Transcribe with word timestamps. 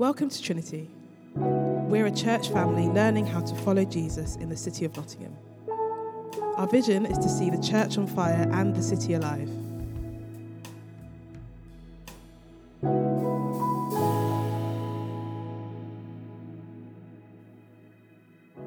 Welcome 0.00 0.30
to 0.30 0.42
Trinity. 0.42 0.88
We're 1.34 2.06
a 2.06 2.10
church 2.10 2.48
family 2.48 2.86
learning 2.86 3.26
how 3.26 3.42
to 3.42 3.54
follow 3.56 3.84
Jesus 3.84 4.36
in 4.36 4.48
the 4.48 4.56
city 4.56 4.86
of 4.86 4.96
Nottingham. 4.96 5.36
Our 6.56 6.66
vision 6.66 7.04
is 7.04 7.18
to 7.18 7.28
see 7.28 7.50
the 7.50 7.60
church 7.60 7.98
on 7.98 8.06
fire 8.06 8.48
and 8.50 8.74
the 8.74 8.82
city 8.82 9.12
alive. 9.12 9.50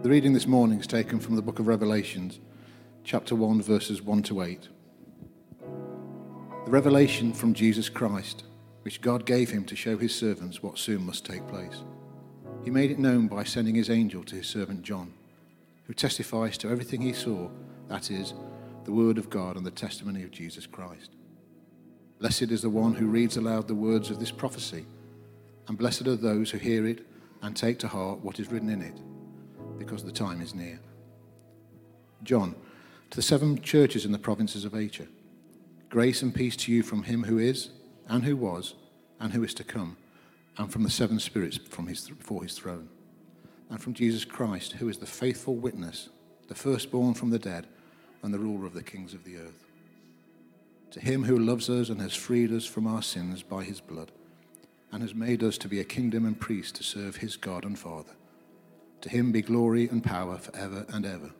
The 0.04 0.09
reading 0.09 0.34
this 0.34 0.45
morning 0.45 0.79
is 0.79 0.86
taken 0.86 1.20
from 1.20 1.36
the 1.36 1.41
book 1.41 1.57
of 1.57 1.65
Revelations, 1.65 2.39
chapter 3.04 3.34
1, 3.34 3.59
verses 3.64 4.04
1 4.04 4.21
to 4.21 4.43
8. 4.43 4.68
The 6.65 6.71
revelation 6.71 7.34
from 7.34 7.56
Jesus 7.56 7.89
Christ, 7.89 8.43
which 8.83 9.01
God 9.01 9.25
gave 9.25 9.50
him 9.50 9.65
to 9.65 9.75
show 9.75 9.97
his 9.97 10.14
servants 10.14 10.61
what 10.61 10.78
soon 10.78 11.05
must 11.05 11.25
take 11.25 11.47
place. 11.47 11.83
He 12.64 12.69
made 12.69 12.92
it 12.92 13.00
known 13.00 13.28
by 13.28 13.43
sending 13.43 13.75
his 13.75 13.89
angel 13.89 14.23
to 14.25 14.36
his 14.36 14.47
servant 14.47 14.83
John, 14.83 15.14
who 15.86 15.93
testifies 15.93 16.57
to 16.59 16.69
everything 16.69 17.01
he 17.01 17.14
saw, 17.14 17.50
that 17.89 18.11
is, 18.11 18.33
the 18.86 18.92
word 18.92 19.18
of 19.18 19.29
God 19.29 19.57
and 19.57 19.65
the 19.65 19.71
testimony 19.71 20.23
of 20.23 20.32
Jesus 20.32 20.65
Christ. 20.65 21.11
Blessed 22.19 22.43
is 22.43 22.61
the 22.61 22.69
one 22.69 22.93
who 22.93 23.07
reads 23.07 23.37
aloud 23.37 23.68
the 23.68 23.75
words 23.75 24.09
of 24.09 24.19
this 24.19 24.32
prophecy, 24.32 24.86
and 25.68 25.78
blessed 25.78 26.07
are 26.07 26.15
those 26.15 26.51
who 26.51 26.57
hear 26.57 26.86
it 26.86 27.06
and 27.42 27.56
take 27.56 27.79
to 27.79 27.87
heart 27.87 28.20
what 28.20 28.39
is 28.39 28.51
written 28.51 28.70
in 28.70 28.81
it 28.81 29.00
because 29.78 30.04
the 30.04 30.11
time 30.11 30.42
is 30.42 30.56
near. 30.56 30.79
John, 32.23 32.56
to 33.09 33.16
the 33.17 33.22
seven 33.22 33.61
churches 33.61 34.06
in 34.06 34.11
the 34.11 34.20
provinces 34.20 34.66
of 34.66 34.75
Asia, 34.75 35.08
grace 35.89 36.22
and 36.22 36.34
peace 36.34 36.56
to 36.58 36.72
you 36.72 36.84
from 36.84 37.04
him 37.04 37.23
who 37.23 37.38
is, 37.38 37.70
and 38.08 38.23
who 38.23 38.36
was, 38.36 38.76
and 39.20 39.34
who 39.34 39.44
is 39.44 39.54
to 39.56 39.64
come, 39.64 39.98
and 40.58 40.72
from 40.72 40.84
the 40.84 40.90
seven 40.90 41.20
spirits 41.20 41.58
from 41.58 41.88
his, 41.88 42.10
before 42.10 42.44
his 42.44 42.58
throne, 42.58 42.90
and 43.70 43.82
from 43.82 43.94
Jesus 43.94 44.26
Christ, 44.26 44.73
who 44.73 44.90
is 44.90 44.98
the 44.98 45.06
faithful 45.06 45.56
witness, 45.56 46.10
the 46.48 46.56
firstborn 46.56 47.14
from 47.14 47.30
the 47.30 47.40
dead, 47.40 47.68
and 48.22 48.34
the 48.34 48.40
ruler 48.40 48.66
of 48.66 48.73
the 48.73 48.84
kings 48.84 49.14
of 49.14 49.23
the 49.23 49.38
earth. 49.38 49.66
To 50.92 51.00
him 51.00 51.23
who 51.23 51.38
loves 51.38 51.70
us 51.70 51.90
and 51.90 52.00
has 52.02 52.14
freed 52.14 52.52
us 52.52 52.66
from 52.66 52.86
our 52.86 53.02
sins 53.02 53.42
by 53.42 53.64
his 53.64 53.82
blood, 53.82 54.12
and 54.92 55.02
has 55.02 55.16
made 55.16 55.44
us 55.44 55.58
to 55.58 55.67
be 55.67 55.80
a 55.80 55.84
kingdom 55.84 56.26
and 56.26 56.40
priest 56.40 56.76
to 56.76 56.84
serve 56.84 57.16
his 57.16 57.36
God 57.36 57.66
and 57.66 57.78
Father. 57.80 58.14
To 59.02 59.10
him 59.10 59.32
be 59.32 59.42
glory 59.42 59.90
and 59.90 60.04
power 60.04 60.38
forever 60.38 60.86
and 60.90 61.06
ever. 61.06 61.32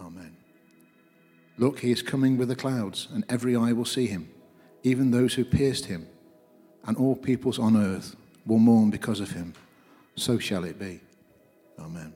Amen. 0.00 0.36
Look, 1.56 1.80
he 1.80 1.90
is 1.90 2.02
coming 2.02 2.36
with 2.36 2.48
the 2.48 2.54
clouds, 2.54 3.08
and 3.12 3.24
every 3.28 3.56
eye 3.56 3.72
will 3.72 3.84
see 3.84 4.06
him, 4.06 4.28
even 4.82 5.10
those 5.10 5.34
who 5.34 5.44
pierced 5.44 5.86
him, 5.86 6.06
and 6.84 6.96
all 6.96 7.16
peoples 7.16 7.58
on 7.58 7.76
earth 7.76 8.16
will 8.46 8.58
mourn 8.58 8.90
because 8.90 9.20
of 9.20 9.32
him. 9.32 9.52
So 10.16 10.38
shall 10.38 10.64
it 10.64 10.78
be. 10.78 11.00
Amen. 11.78 12.12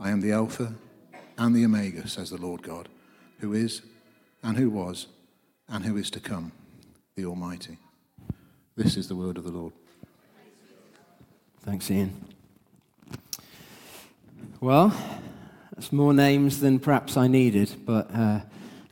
I 0.00 0.10
am 0.10 0.20
the 0.20 0.32
Alpha 0.32 0.74
and 1.36 1.54
the 1.54 1.64
Omega, 1.64 2.08
says 2.08 2.30
the 2.30 2.36
Lord 2.36 2.62
God, 2.62 2.88
who 3.40 3.52
is, 3.52 3.82
and 4.42 4.56
who 4.56 4.70
was, 4.70 5.06
and 5.68 5.84
who 5.84 5.96
is 5.96 6.10
to 6.10 6.20
come, 6.20 6.52
the 7.14 7.24
Almighty. 7.24 7.78
This 8.76 8.96
is 8.96 9.08
the 9.08 9.16
word 9.16 9.36
of 9.38 9.44
the 9.44 9.50
Lord. 9.50 9.72
Thanks, 11.62 11.90
Ian. 11.90 12.24
Well, 14.60 14.92
that's 15.74 15.92
more 15.92 16.14
names 16.14 16.60
than 16.60 16.80
perhaps 16.80 17.16
I 17.16 17.28
needed, 17.28 17.74
but 17.84 18.12
uh, 18.12 18.40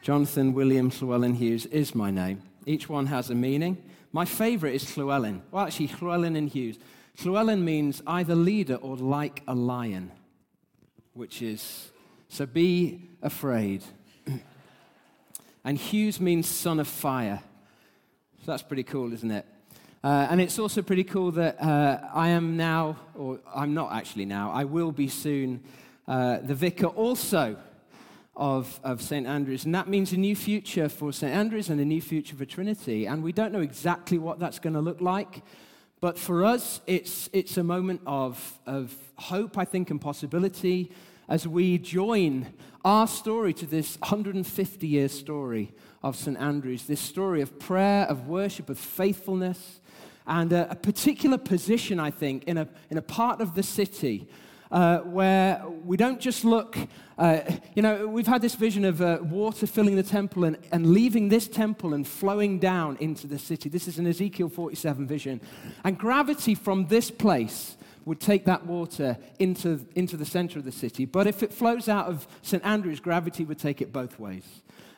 Jonathan 0.03 0.55
William 0.55 0.91
Llewellyn 0.91 1.35
Hughes 1.35 1.67
is 1.67 1.95
my 1.95 2.11
name. 2.11 2.43
Each 2.67 2.89
one 2.89 3.07
has 3.07 3.31
a 3.31 3.35
meaning. 3.35 3.83
My 4.13 4.25
favorite 4.25 4.75
is 4.75 4.97
Llewellyn. 4.97 5.43
Well, 5.53 5.65
actually, 5.65 5.87
Llewellyn 6.01 6.35
and 6.35 6.49
Hughes. 6.49 6.79
Llewellyn 7.25 7.65
means 7.65 8.03
either 8.07 8.35
leader 8.35 8.75
or 8.75 8.97
like 8.97 9.43
a 9.47 9.55
lion, 9.55 10.11
which 11.15 11.43
is, 11.43 11.91
so 12.29 12.45
be 12.45 13.09
afraid. 13.23 13.85
and 15.65 15.79
Hughes 15.79 16.21
means 16.21 16.49
son 16.49 16.81
of 16.81 16.89
fire. 16.89 17.41
So 18.45 18.51
that's 18.53 18.63
pretty 18.63 18.83
cool, 18.83 19.13
isn't 19.13 19.31
it? 19.31 19.47
Uh, 20.03 20.27
and 20.31 20.41
it's 20.41 20.59
also 20.59 20.83
pretty 20.83 21.05
cool 21.05 21.31
that 21.33 21.61
uh, 21.61 22.01
I 22.13 22.29
am 22.31 22.57
now, 22.57 22.97
or 23.15 23.41
I'm 23.55 23.75
not 23.75 23.93
actually 23.93 24.25
now, 24.25 24.51
I 24.51 24.65
will 24.65 24.93
be 24.93 25.09
soon 25.09 25.63
uh, 26.07 26.39
the 26.39 26.55
vicar 26.55 26.87
also 26.87 27.57
of, 28.37 28.79
of 28.85 29.01
St. 29.01 29.27
Andrews. 29.27 29.65
And 29.65 29.75
that 29.75 29.89
means 29.89 30.13
a 30.13 30.17
new 30.17 30.37
future 30.37 30.89
for 30.89 31.13
St. 31.13 31.33
Andrews 31.33 31.71
and 31.71 31.81
a 31.81 31.85
new 31.85 32.03
future 32.03 32.37
for 32.37 32.45
Trinity. 32.45 33.07
And 33.07 33.23
we 33.23 33.33
don't 33.33 33.53
know 33.53 33.61
exactly 33.61 34.19
what 34.19 34.39
that's 34.39 34.59
going 34.59 34.75
to 34.75 34.81
look 34.81 35.01
like. 35.01 35.43
But 36.01 36.19
for 36.19 36.45
us, 36.45 36.81
it's, 36.87 37.31
it's 37.33 37.57
a 37.57 37.65
moment 37.65 38.03
of, 38.07 38.59
of 38.67 38.95
hope, 39.17 39.57
I 39.57 39.65
think, 39.65 39.91
and 39.91 40.01
possibility 40.01 40.93
as 41.29 41.49
we 41.49 41.79
join 41.79 42.53
our 42.85 43.07
story 43.07 43.53
to 43.55 43.67
this 43.67 43.97
150 44.01 44.87
year 44.87 45.09
story 45.09 45.73
of 46.03 46.15
St. 46.15 46.37
Andrews, 46.37 46.87
this 46.87 47.01
story 47.01 47.41
of 47.41 47.59
prayer, 47.59 48.05
of 48.05 48.29
worship, 48.29 48.69
of 48.69 48.79
faithfulness, 48.79 49.81
and 50.27 50.53
a, 50.53 50.71
a 50.71 50.75
particular 50.77 51.39
position, 51.39 51.99
I 51.99 52.11
think, 52.11 52.45
in 52.45 52.59
a, 52.59 52.69
in 52.91 52.99
a 52.99 53.03
part 53.03 53.41
of 53.41 53.55
the 53.55 53.63
city 53.63 54.29
uh, 54.71 54.99
where 54.99 55.63
we 55.85 55.97
don't 55.97 56.21
just 56.21 56.45
look, 56.45 56.77
uh, 57.19 57.41
you 57.75 57.83
know, 57.83 58.07
we've 58.07 58.27
had 58.27 58.43
this 58.43 58.55
vision 58.55 58.85
of 58.85 59.01
uh, 59.01 59.19
water 59.23 59.67
filling 59.67 59.97
the 59.97 60.03
temple 60.03 60.45
and, 60.45 60.59
and 60.73 60.87
leaving 60.87 61.29
this 61.29 61.49
temple 61.49 61.95
and 61.95 62.07
flowing 62.07 62.59
down 62.59 62.97
into 63.01 63.27
the 63.27 63.39
city. 63.39 63.69
This 63.69 63.89
is 63.89 63.99
an 63.99 64.07
Ezekiel 64.07 64.49
47 64.49 65.07
vision. 65.07 65.41
And 65.85 65.99
gravity 65.99 66.55
from 66.55 66.87
this 66.87 67.11
place 67.11 67.77
would 68.05 68.21
take 68.21 68.45
that 68.45 68.65
water 68.67 69.19
into, 69.39 69.85
into 69.95 70.17
the 70.17 70.25
center 70.25 70.59
of 70.59 70.65
the 70.65 70.73
city. 70.73 71.05
But 71.05 71.27
if 71.27 71.43
it 71.43 71.53
flows 71.53 71.89
out 71.89 72.07
of 72.07 72.27
St. 72.43 72.65
Andrews, 72.65 73.01
gravity 73.01 73.45
would 73.45 73.59
take 73.59 73.83
it 73.83 73.93
both 73.93 74.19
ways, 74.19 74.45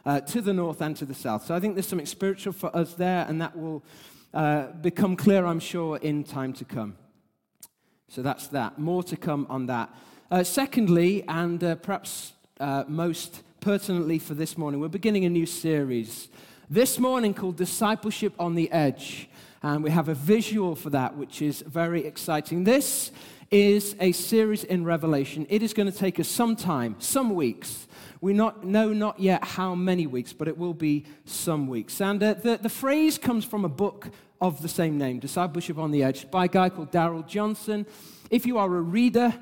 uh, 0.05 0.21
to 0.21 0.41
the 0.43 0.53
north 0.53 0.81
and 0.83 0.97
to 0.97 1.07
the 1.07 1.15
south. 1.15 1.47
So 1.47 1.55
I 1.55 1.61
think 1.61 1.75
there's 1.75 1.89
something 1.89 2.07
spiritual 2.07 2.53
for 2.53 2.75
us 2.77 2.95
there, 2.95 3.25
and 3.27 3.41
that 3.41 3.57
will 3.57 3.83
uh, 4.35 4.67
become 4.73 5.17
clear, 5.17 5.47
I'm 5.47 5.61
sure, 5.61 5.97
in 5.97 6.23
time 6.23 6.53
to 6.55 6.65
come. 6.65 6.97
So 8.11 8.23
that's 8.23 8.47
that. 8.49 8.79
More 8.79 9.03
to 9.03 9.17
come 9.19 9.47
on 9.51 9.67
that. 9.67 9.91
Uh, 10.31 10.43
secondly, 10.43 11.25
and 11.29 11.63
uh, 11.63 11.75
perhaps 11.75 12.33
uh, 12.59 12.85
most 12.89 13.43
pertinently 13.61 14.19
for 14.19 14.33
this 14.33 14.57
morning, 14.57 14.81
we're 14.81 14.89
beginning 14.89 15.27
a 15.27 15.31
new 15.31 15.45
series 15.45 16.29
this 16.71 16.99
morning 16.99 17.35
called 17.35 17.57
Discipleship 17.57 18.33
on 18.39 18.55
the 18.55 18.71
Edge. 18.73 19.29
And 19.63 19.85
we 19.85 19.91
have 19.91 20.09
a 20.09 20.15
visual 20.15 20.75
for 20.75 20.89
that, 20.91 21.19
which 21.19 21.43
is 21.43 21.61
very 21.61 22.07
exciting. 22.07 22.65
This 22.65 23.11
is 23.51 23.95
a 24.01 24.13
series 24.13 24.65
in 24.65 24.85
Revelation. 24.85 25.47
It 25.51 25.63
is 25.63 25.75
going 25.75 25.91
to 25.91 25.97
take 25.97 26.19
us 26.19 26.29
some 26.29 26.57
time, 26.57 26.97
some 27.01 27.35
weeks. 27.35 27.87
We 28.23 28.33
not, 28.33 28.65
know 28.65 28.95
not 28.95 29.21
yet 29.21 29.45
how 29.45 29.75
many 29.75 30.07
weeks, 30.07 30.33
but 30.33 30.49
it 30.49 30.57
will 30.57 30.75
be 30.75 31.05
some 31.27 31.69
weeks. 31.69 32.01
And 32.01 32.23
uh, 32.23 32.35
the, 32.35 32.57
the 32.57 32.69
phrase 32.71 33.19
comes 33.19 33.45
from 33.45 33.67
a 33.67 33.69
book 33.69 34.09
of 34.41 34.63
the 34.63 34.69
same 34.69 34.99
name, 34.99 35.19
Discipleship 35.19 35.79
on 35.79 35.91
the 35.91 36.03
Edge, 36.03 36.31
by 36.31 36.45
a 36.45 36.49
guy 36.49 36.69
called 36.69 36.91
Darrell 36.91 37.23
Johnson. 37.23 37.87
If 38.31 38.47
you 38.47 38.59
are 38.59 38.67
a 38.77 38.81
reader, 38.81 39.35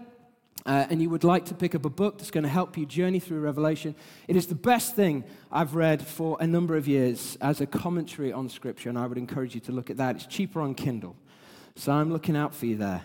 uh, 0.66 0.84
and 0.90 1.00
you 1.00 1.08
would 1.08 1.22
like 1.22 1.44
to 1.44 1.54
pick 1.54 1.74
up 1.74 1.84
a 1.84 1.90
book 1.90 2.18
that's 2.18 2.30
going 2.30 2.44
to 2.44 2.50
help 2.50 2.76
you 2.76 2.84
journey 2.84 3.20
through 3.20 3.40
Revelation, 3.40 3.94
it 4.26 4.34
is 4.34 4.48
the 4.48 4.54
best 4.54 4.96
thing 4.96 5.24
I've 5.52 5.76
read 5.76 6.04
for 6.04 6.36
a 6.40 6.46
number 6.46 6.76
of 6.76 6.88
years 6.88 7.38
as 7.40 7.60
a 7.60 7.66
commentary 7.66 8.32
on 8.32 8.48
Scripture, 8.48 8.88
and 8.88 8.98
I 8.98 9.06
would 9.06 9.18
encourage 9.18 9.54
you 9.54 9.60
to 9.62 9.72
look 9.72 9.90
at 9.90 9.96
that. 9.98 10.16
It's 10.16 10.26
cheaper 10.26 10.60
on 10.60 10.74
Kindle. 10.74 11.16
So 11.76 11.92
I'm 11.92 12.12
looking 12.12 12.36
out 12.36 12.54
for 12.54 12.66
you 12.66 12.76
there. 12.76 13.02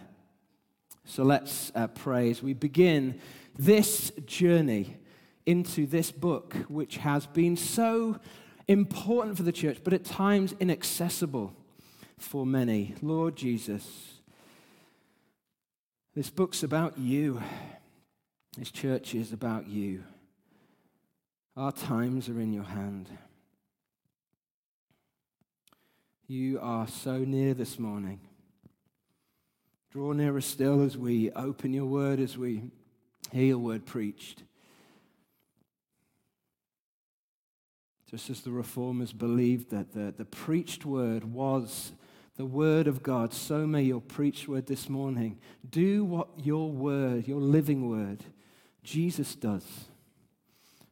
So 1.05 1.23
let's 1.23 1.71
uh, 1.75 1.87
pray 1.87 2.31
as 2.31 2.41
we 2.41 2.53
begin 2.53 3.19
this 3.59 4.11
journey 4.25 4.97
into 5.45 5.85
this 5.85 6.11
book, 6.11 6.55
which 6.67 6.97
has 6.97 7.27
been 7.27 7.57
so 7.57 8.19
important 8.67 9.37
for 9.37 9.43
the 9.43 9.51
church, 9.51 9.79
but 9.83 9.93
at 9.93 10.05
times 10.05 10.55
inaccessible 10.59 11.53
for 12.21 12.45
many. 12.45 12.95
Lord 13.01 13.35
Jesus, 13.35 14.19
this 16.15 16.29
book's 16.29 16.63
about 16.63 16.97
you. 16.97 17.41
This 18.57 18.71
church 18.71 19.15
is 19.15 19.33
about 19.33 19.67
you. 19.67 20.03
Our 21.57 21.71
times 21.71 22.29
are 22.29 22.39
in 22.39 22.53
your 22.53 22.63
hand. 22.63 23.09
You 26.27 26.59
are 26.61 26.87
so 26.87 27.17
near 27.17 27.53
this 27.53 27.77
morning. 27.77 28.21
Draw 29.91 30.13
nearer 30.13 30.41
still 30.41 30.81
as 30.81 30.97
we 30.97 31.31
open 31.31 31.73
your 31.73 31.85
word, 31.85 32.19
as 32.19 32.37
we 32.37 32.63
hear 33.31 33.45
your 33.45 33.57
word 33.57 33.85
preached. 33.85 34.43
Just 38.09 38.29
as 38.29 38.41
the 38.41 38.51
reformers 38.51 39.11
believed 39.11 39.71
that 39.71 39.93
the, 39.93 40.13
the 40.17 40.25
preached 40.25 40.85
word 40.85 41.25
was 41.25 41.91
the 42.37 42.45
word 42.45 42.87
of 42.87 43.03
God, 43.03 43.33
so 43.33 43.67
may 43.67 43.83
your 43.83 44.01
preached 44.01 44.47
word 44.47 44.67
this 44.67 44.89
morning 44.89 45.39
do 45.69 46.03
what 46.03 46.27
your 46.37 46.71
word, 46.71 47.27
your 47.27 47.41
living 47.41 47.89
word, 47.89 48.23
Jesus 48.83 49.35
does. 49.35 49.65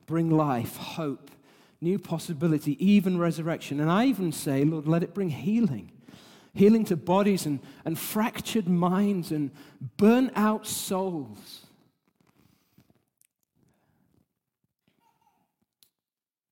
Bring 0.05 0.29
life, 0.29 0.75
hope, 0.75 1.31
new 1.81 1.97
possibility, 1.97 2.83
even 2.85 3.17
resurrection. 3.17 3.79
And 3.79 3.91
I 3.91 4.05
even 4.05 4.31
say, 4.31 4.63
Lord, 4.63 4.87
let 4.87 5.03
it 5.03 5.13
bring 5.13 5.29
healing 5.29 5.91
healing 6.53 6.83
to 6.85 6.97
bodies 6.97 7.45
and, 7.45 7.59
and 7.85 7.97
fractured 7.97 8.67
minds 8.67 9.31
and 9.31 9.51
burnt 9.97 10.31
out 10.35 10.67
souls. 10.67 11.65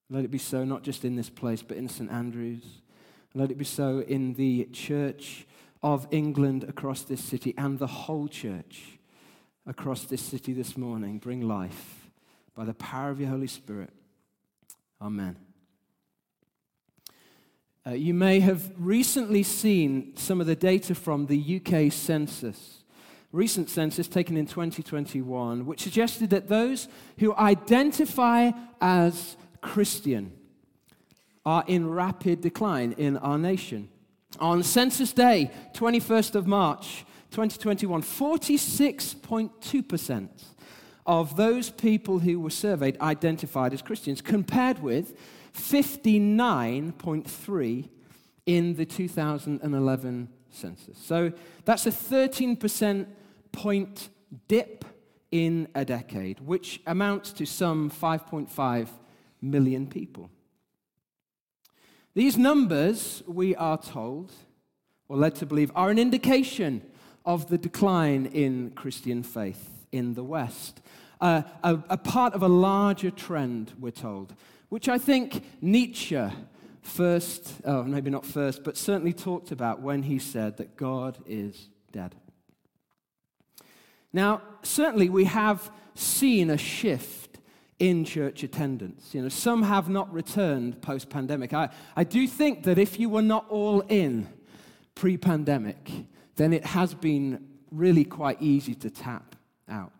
Let 0.10 0.24
it 0.24 0.32
be 0.32 0.38
so, 0.38 0.64
not 0.64 0.84
just 0.84 1.04
in 1.04 1.16
this 1.16 1.30
place, 1.30 1.62
but 1.62 1.76
in 1.76 1.90
St. 1.90 2.10
Andrews. 2.10 2.64
Let 3.38 3.52
it 3.52 3.60
be 3.60 3.66
so 3.66 4.00
in 4.00 4.34
the 4.34 4.66
church 4.74 5.46
of 5.84 6.08
England 6.10 6.64
across 6.64 7.04
this 7.04 7.24
city 7.24 7.54
and 7.56 7.78
the 7.78 7.86
whole 7.86 8.28
church 8.28 8.98
across 9.68 10.06
this 10.06 10.24
city 10.24 10.54
this 10.54 10.76
morning. 10.76 11.20
Bring 11.20 11.48
life 11.48 12.10
by 12.56 12.66
the 12.66 12.74
power 12.74 13.12
of 13.12 13.20
your 13.20 13.30
Holy 13.30 13.46
Spirit. 13.46 13.92
Amen. 15.00 15.36
Uh, 17.86 17.92
you 17.92 18.16
may 18.16 18.40
have 18.40 18.72
recently 18.76 19.44
seen 19.44 20.18
some 20.18 20.42
of 20.42 20.48
the 20.48 20.56
data 20.56 20.96
from 20.96 21.28
the 21.28 21.62
UK 21.62 21.94
census, 21.94 22.86
recent 23.32 23.70
census 23.70 24.08
taken 24.08 24.36
in 24.36 24.48
2021, 24.48 25.68
which 25.68 25.84
suggested 25.84 26.32
that 26.32 26.48
those 26.48 26.88
who 27.20 27.36
identify 27.36 28.50
as 28.82 29.38
Christian 29.62 30.32
are 31.48 31.64
in 31.66 31.90
rapid 31.90 32.42
decline 32.42 32.92
in 32.98 33.18
our 33.18 33.38
nation. 33.38 33.88
On 34.38 34.62
Census 34.62 35.14
Day, 35.14 35.50
21st 35.74 36.36
of 36.36 36.46
March, 36.46 37.06
2021, 37.32 38.02
46.2% 38.02 40.28
of 41.06 41.38
those 41.38 41.70
people 41.70 42.20
who 42.20 42.42
were 42.42 42.50
surveyed 42.50 43.00
identified 43.00 43.72
as 43.72 43.82
Christians, 43.82 44.20
compared 44.20 44.80
with 44.80 45.18
59.3 45.54 47.90
in 48.46 48.76
the 48.76 48.86
2011 48.86 50.28
census. 50.50 50.98
So 50.98 51.32
that's 51.64 51.86
a 51.86 51.92
13% 51.92 53.06
point 53.54 54.10
dip 54.50 54.84
in 55.32 55.70
a 55.76 55.86
decade, 55.86 56.42
which 56.42 56.82
amounts 56.86 57.32
to 57.32 57.46
some 57.46 57.90
5.5 57.90 58.90
million 59.42 59.88
people. 59.88 60.30
These 62.18 62.36
numbers, 62.36 63.22
we 63.28 63.56
are 63.58 63.78
told, 63.78 64.32
or 65.08 65.18
led 65.18 65.36
to 65.36 65.46
believe, 65.46 65.72
are 65.76 65.92
an 65.92 66.00
indication 66.00 66.82
of 67.28 67.48
the 67.48 67.60
decline 67.60 68.26
in 68.26 68.72
Christian 68.72 69.22
faith 69.22 69.86
in 69.92 70.16
the 70.16 70.24
West. 70.24 70.82
Uh, 71.22 71.44
a, 71.64 71.78
a 71.92 71.98
part 71.98 72.34
of 72.34 72.42
a 72.42 72.48
larger 72.48 73.12
trend, 73.12 73.74
we're 73.80 73.92
told, 73.92 74.34
which 74.70 74.90
I 74.90 74.98
think 74.98 75.44
Nietzsche 75.62 76.28
first, 76.82 77.54
oh, 77.64 77.84
maybe 77.84 78.10
not 78.10 78.26
first, 78.26 78.64
but 78.64 78.78
certainly 78.78 79.14
talked 79.14 79.52
about 79.52 79.84
when 79.84 80.02
he 80.02 80.18
said 80.18 80.58
that 80.58 80.76
God 80.76 81.20
is 81.28 81.70
dead. 81.92 82.16
Now, 84.12 84.42
certainly 84.64 85.08
we 85.08 85.26
have 85.26 85.70
seen 85.94 86.50
a 86.50 86.58
shift 86.58 87.27
in 87.80 88.04
church 88.06 88.44
attendance. 88.44 89.14
You 89.14 89.22
know, 89.22 89.30
some 89.30 89.64
have 89.64 89.88
not 89.90 90.12
returned 90.12 90.82
post 90.82 91.10
pandemic. 91.10 91.54
I, 91.54 91.70
I 91.96 92.04
do 92.04 92.28
think 92.28 92.64
that 92.64 92.78
if 92.78 93.00
you 93.00 93.10
were 93.10 93.22
not 93.22 93.46
all 93.50 93.82
in 93.82 94.28
pre 94.96 95.18
pandemic, 95.18 95.92
then 96.36 96.54
it 96.54 96.66
has 96.66 96.94
been 96.94 97.46
really 97.72 98.04
quite 98.04 98.42
easy 98.42 98.74
to 98.76 98.90
tap 98.90 99.36
out. 99.70 99.92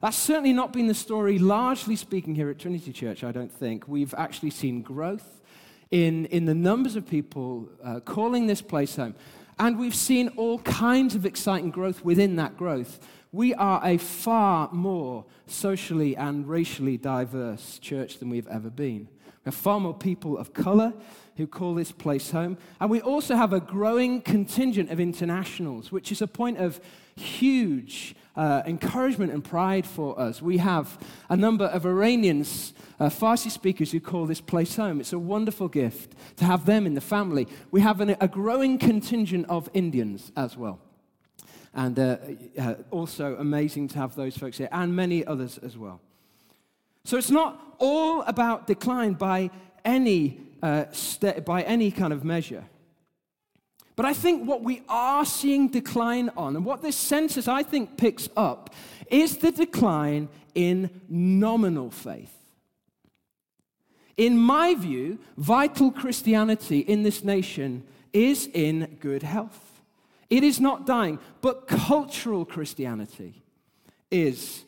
That's 0.00 0.16
certainly 0.16 0.52
not 0.52 0.72
been 0.72 0.86
the 0.86 0.94
story, 0.94 1.38
largely 1.38 1.96
speaking, 1.96 2.34
here 2.34 2.50
at 2.50 2.58
Trinity 2.58 2.92
Church, 2.92 3.24
I 3.24 3.32
don't 3.32 3.50
think. 3.50 3.88
We've 3.88 4.14
actually 4.14 4.50
seen 4.50 4.82
growth 4.82 5.40
in, 5.90 6.26
in 6.26 6.44
the 6.44 6.54
numbers 6.54 6.96
of 6.96 7.08
people 7.08 7.68
uh, 7.82 8.00
calling 8.00 8.46
this 8.46 8.60
place 8.60 8.96
home. 8.96 9.14
And 9.58 9.78
we've 9.78 9.94
seen 9.94 10.28
all 10.36 10.58
kinds 10.60 11.14
of 11.14 11.24
exciting 11.24 11.70
growth 11.70 12.04
within 12.04 12.36
that 12.36 12.58
growth. 12.58 12.98
We 13.32 13.54
are 13.54 13.80
a 13.84 13.98
far 13.98 14.70
more 14.72 15.24
socially 15.46 16.16
and 16.16 16.48
racially 16.48 16.96
diverse 16.96 17.78
church 17.78 18.18
than 18.18 18.30
we've 18.30 18.48
ever 18.48 18.70
been. 18.70 19.08
We 19.26 19.50
have 19.50 19.54
far 19.54 19.78
more 19.78 19.94
people 19.94 20.38
of 20.38 20.52
color 20.52 20.92
who 21.36 21.46
call 21.46 21.74
this 21.74 21.92
place 21.92 22.30
home. 22.30 22.56
And 22.80 22.90
we 22.90 23.00
also 23.00 23.36
have 23.36 23.52
a 23.52 23.60
growing 23.60 24.22
contingent 24.22 24.90
of 24.90 24.98
internationals, 24.98 25.92
which 25.92 26.10
is 26.10 26.22
a 26.22 26.26
point 26.26 26.58
of 26.58 26.80
huge 27.14 28.14
uh, 28.36 28.62
encouragement 28.66 29.32
and 29.32 29.44
pride 29.44 29.86
for 29.86 30.18
us. 30.18 30.42
We 30.42 30.58
have 30.58 30.98
a 31.28 31.36
number 31.36 31.66
of 31.66 31.86
Iranians, 31.86 32.74
uh, 32.98 33.06
Farsi 33.06 33.50
speakers, 33.50 33.92
who 33.92 34.00
call 34.00 34.26
this 34.26 34.40
place 34.40 34.76
home. 34.76 35.00
It's 35.00 35.12
a 35.12 35.18
wonderful 35.18 35.68
gift 35.68 36.14
to 36.36 36.44
have 36.44 36.66
them 36.66 36.86
in 36.86 36.94
the 36.94 37.00
family. 37.00 37.48
We 37.70 37.80
have 37.82 38.00
an, 38.00 38.16
a 38.20 38.28
growing 38.28 38.78
contingent 38.78 39.46
of 39.48 39.68
Indians 39.74 40.32
as 40.36 40.56
well. 40.56 40.80
And 41.76 41.98
uh, 41.98 42.16
also 42.90 43.36
amazing 43.36 43.88
to 43.88 43.98
have 43.98 44.16
those 44.16 44.36
folks 44.36 44.56
here, 44.56 44.68
and 44.72 44.96
many 44.96 45.26
others 45.26 45.58
as 45.58 45.76
well. 45.76 46.00
So 47.04 47.18
it's 47.18 47.30
not 47.30 47.76
all 47.78 48.22
about 48.22 48.66
decline 48.66 49.12
by 49.12 49.50
any, 49.84 50.40
uh, 50.62 50.86
st- 50.90 51.44
by 51.44 51.62
any 51.62 51.90
kind 51.90 52.14
of 52.14 52.24
measure. 52.24 52.64
But 53.94 54.06
I 54.06 54.14
think 54.14 54.48
what 54.48 54.62
we 54.62 54.82
are 54.88 55.26
seeing 55.26 55.68
decline 55.68 56.30
on, 56.34 56.56
and 56.56 56.64
what 56.64 56.80
this 56.80 56.96
census 56.96 57.46
I 57.46 57.62
think 57.62 57.98
picks 57.98 58.30
up, 58.36 58.74
is 59.10 59.36
the 59.36 59.52
decline 59.52 60.30
in 60.54 61.02
nominal 61.10 61.90
faith. 61.90 62.32
In 64.16 64.38
my 64.38 64.74
view, 64.74 65.18
vital 65.36 65.90
Christianity 65.90 66.78
in 66.78 67.02
this 67.02 67.22
nation 67.22 67.84
is 68.14 68.48
in 68.54 68.96
good 68.98 69.22
health. 69.22 69.65
It 70.28 70.42
is 70.42 70.60
not 70.60 70.86
dying, 70.86 71.18
but 71.40 71.68
cultural 71.68 72.44
Christianity 72.44 73.42
is, 74.10 74.64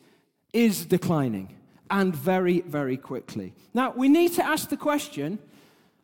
is 0.53 0.85
declining 0.85 1.55
and 1.89 2.15
very, 2.15 2.61
very 2.61 2.97
quickly. 2.97 3.53
Now, 3.73 3.91
we 3.91 4.09
need 4.09 4.33
to 4.33 4.45
ask 4.45 4.69
the 4.69 4.77
question 4.77 5.39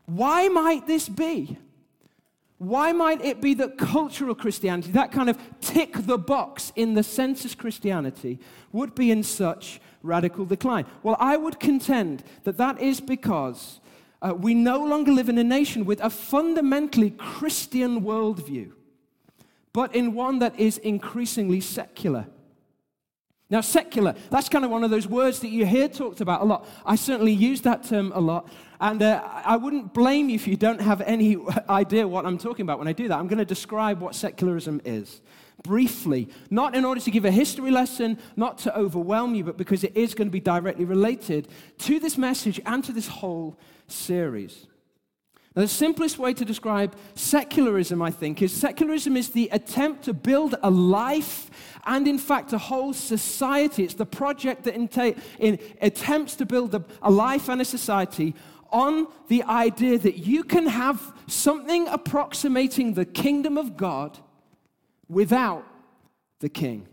why 0.05 0.47
might 0.49 0.85
this 0.85 1.09
be? 1.09 1.57
Why 2.57 2.93
might 2.93 3.23
it 3.23 3.41
be 3.41 3.53
that 3.55 3.77
cultural 3.77 4.33
Christianity, 4.33 4.91
that 4.91 5.11
kind 5.11 5.29
of 5.29 5.37
tick 5.59 5.93
the 5.93 6.17
box 6.17 6.71
in 6.75 6.93
the 6.93 7.03
census 7.03 7.53
Christianity, 7.53 8.39
would 8.71 8.95
be 8.95 9.11
in 9.11 9.23
such 9.23 9.81
radical 10.01 10.45
decline? 10.45 10.85
Well, 11.03 11.17
I 11.19 11.35
would 11.37 11.59
contend 11.59 12.23
that 12.43 12.57
that 12.57 12.79
is 12.79 13.01
because 13.01 13.81
uh, 14.21 14.33
we 14.33 14.53
no 14.53 14.83
longer 14.85 15.11
live 15.11 15.27
in 15.27 15.37
a 15.37 15.43
nation 15.43 15.85
with 15.85 15.99
a 16.01 16.09
fundamentally 16.09 17.11
Christian 17.11 18.01
worldview, 18.01 18.71
but 19.75 19.93
in 19.93 20.13
one 20.13 20.39
that 20.39 20.57
is 20.57 20.77
increasingly 20.77 21.59
secular. 21.59 22.25
Now, 23.49 23.59
secular, 23.59 24.15
that's 24.29 24.47
kind 24.47 24.63
of 24.63 24.71
one 24.71 24.85
of 24.85 24.89
those 24.89 25.05
words 25.05 25.41
that 25.41 25.49
you 25.49 25.65
hear 25.65 25.89
talked 25.89 26.21
about 26.21 26.39
a 26.41 26.45
lot. 26.45 26.65
I 26.85 26.95
certainly 26.95 27.33
use 27.33 27.59
that 27.63 27.83
term 27.83 28.13
a 28.15 28.21
lot. 28.21 28.47
And 28.79 29.03
uh, 29.03 29.21
I 29.43 29.57
wouldn't 29.57 29.93
blame 29.93 30.29
you 30.29 30.35
if 30.35 30.47
you 30.47 30.55
don't 30.55 30.79
have 30.79 31.01
any 31.01 31.35
idea 31.69 32.07
what 32.07 32.25
I'm 32.25 32.37
talking 32.37 32.63
about 32.63 32.79
when 32.79 32.87
I 32.87 32.93
do 32.93 33.09
that. 33.09 33.19
I'm 33.19 33.27
going 33.27 33.39
to 33.39 33.45
describe 33.45 33.99
what 33.99 34.15
secularism 34.15 34.79
is 34.85 35.19
briefly, 35.61 36.29
not 36.49 36.73
in 36.73 36.85
order 36.85 37.01
to 37.01 37.11
give 37.11 37.25
a 37.25 37.31
history 37.31 37.69
lesson, 37.69 38.17
not 38.37 38.57
to 38.59 38.73
overwhelm 38.77 39.35
you, 39.35 39.43
but 39.43 39.57
because 39.57 39.83
it 39.83 39.97
is 39.97 40.15
going 40.15 40.29
to 40.29 40.31
be 40.31 40.39
directly 40.39 40.85
related 40.85 41.49
to 41.79 41.99
this 41.99 42.17
message 42.17 42.61
and 42.65 42.81
to 42.85 42.93
this 42.93 43.09
whole 43.09 43.59
series. 43.89 44.67
Now, 45.55 45.61
the 45.61 45.67
simplest 45.69 46.19
way 46.19 46.33
to 46.33 46.43
describe 46.43 46.95
secularism, 47.13 48.01
I 48.01 48.11
think, 48.11 48.41
is 48.41 48.51
secularism 48.51 49.15
is 49.15 49.29
the 49.29 49.47
attempt 49.53 50.03
to 50.03 50.13
build 50.13 50.55
a 50.61 50.69
life 50.69 51.49
and, 51.85 52.07
in 52.07 52.17
fact, 52.17 52.51
a 52.51 52.57
whole 52.57 52.91
society. 52.93 53.85
It's 53.85 53.93
the 53.93 54.05
project 54.05 54.65
that 54.65 54.75
in, 54.75 55.59
attempts 55.81 56.35
to 56.35 56.45
build 56.45 56.75
a, 56.75 56.83
a 57.01 57.09
life 57.09 57.47
and 57.47 57.61
a 57.61 57.65
society 57.65 58.35
on 58.69 59.07
the 59.29 59.43
idea 59.43 59.97
that 59.97 60.17
you 60.17 60.43
can 60.43 60.67
have 60.67 61.13
something 61.27 61.87
approximating 61.87 62.93
the 62.93 63.05
kingdom 63.05 63.57
of 63.57 63.77
God 63.77 64.19
without 65.07 65.65
the 66.41 66.49
king. 66.49 66.87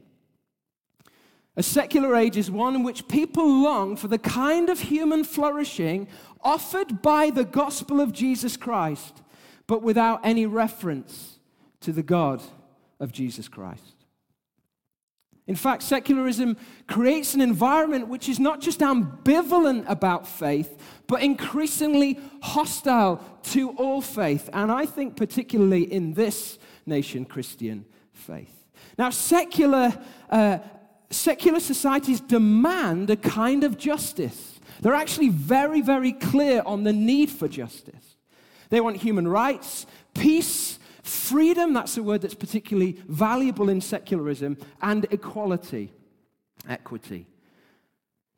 A 1.57 1.63
secular 1.63 2.17
age 2.17 2.37
is 2.37 2.51
one 2.51 2.75
in 2.75 2.83
which 2.83 3.09
people 3.09 3.47
long 3.47 3.97
for 3.97 4.09
the 4.09 4.19
kind 4.19 4.71
of 4.71 4.81
human 4.81 5.23
flourishing 5.23 6.09
offered 6.41 7.03
by 7.03 7.31
the 7.31 7.45
gospel 7.45 8.01
of 8.01 8.13
Jesus 8.13 8.57
Christ, 8.57 9.23
but 9.67 9.83
without 9.83 10.21
any 10.25 10.47
reference 10.47 11.39
to 11.81 11.93
the 11.93 12.03
God 12.03 12.43
of 12.99 13.13
Jesus 13.13 13.49
Christ. 13.49 14.03
In 15.47 15.57
fact, 15.57 15.83
secularism 15.83 16.57
creates 16.87 17.35
an 17.35 17.41
environment 17.41 18.09
which 18.09 18.29
is 18.29 18.39
not 18.39 18.61
just 18.61 18.79
ambivalent 18.79 19.85
about 19.89 20.27
faith, 20.27 20.81
but 21.09 21.21
increasingly 21.21 22.19
hostile 22.43 23.23
to 23.43 23.71
all 23.71 24.01
faith, 24.01 24.49
and 24.53 24.71
I 24.71 24.87
think 24.87 25.17
particularly 25.17 25.93
in 25.93 26.15
this 26.15 26.59
nation, 26.87 27.25
Christian 27.25 27.85
faith. 28.13 28.55
Now, 28.97 29.11
secular, 29.11 29.93
uh, 30.31 30.59
secular 31.13 31.61
societies 31.61 32.21
demand 32.21 33.11
a 33.11 33.17
kind 33.17 33.65
of 33.65 33.79
justice. 33.79 34.61
They're 34.81 34.95
actually 34.95 35.29
very, 35.29 35.81
very 35.81 36.13
clear 36.13 36.63
on 36.67 36.85
the 36.85 36.93
need 36.93 37.31
for 37.31 37.49
justice. 37.49 38.17
They 38.71 38.81
want 38.81 38.97
human 38.97 39.29
rights, 39.29 39.87
peace, 40.15 40.79
freedom, 41.03 41.73
that's 41.73 41.97
a 41.97 42.03
word 42.03 42.23
that's 42.23 42.35
particularly 42.35 42.99
valuable 43.07 43.69
in 43.69 43.81
secularism, 43.81 44.57
and 44.81 45.07
equality, 45.11 45.93
equity. 46.69 47.27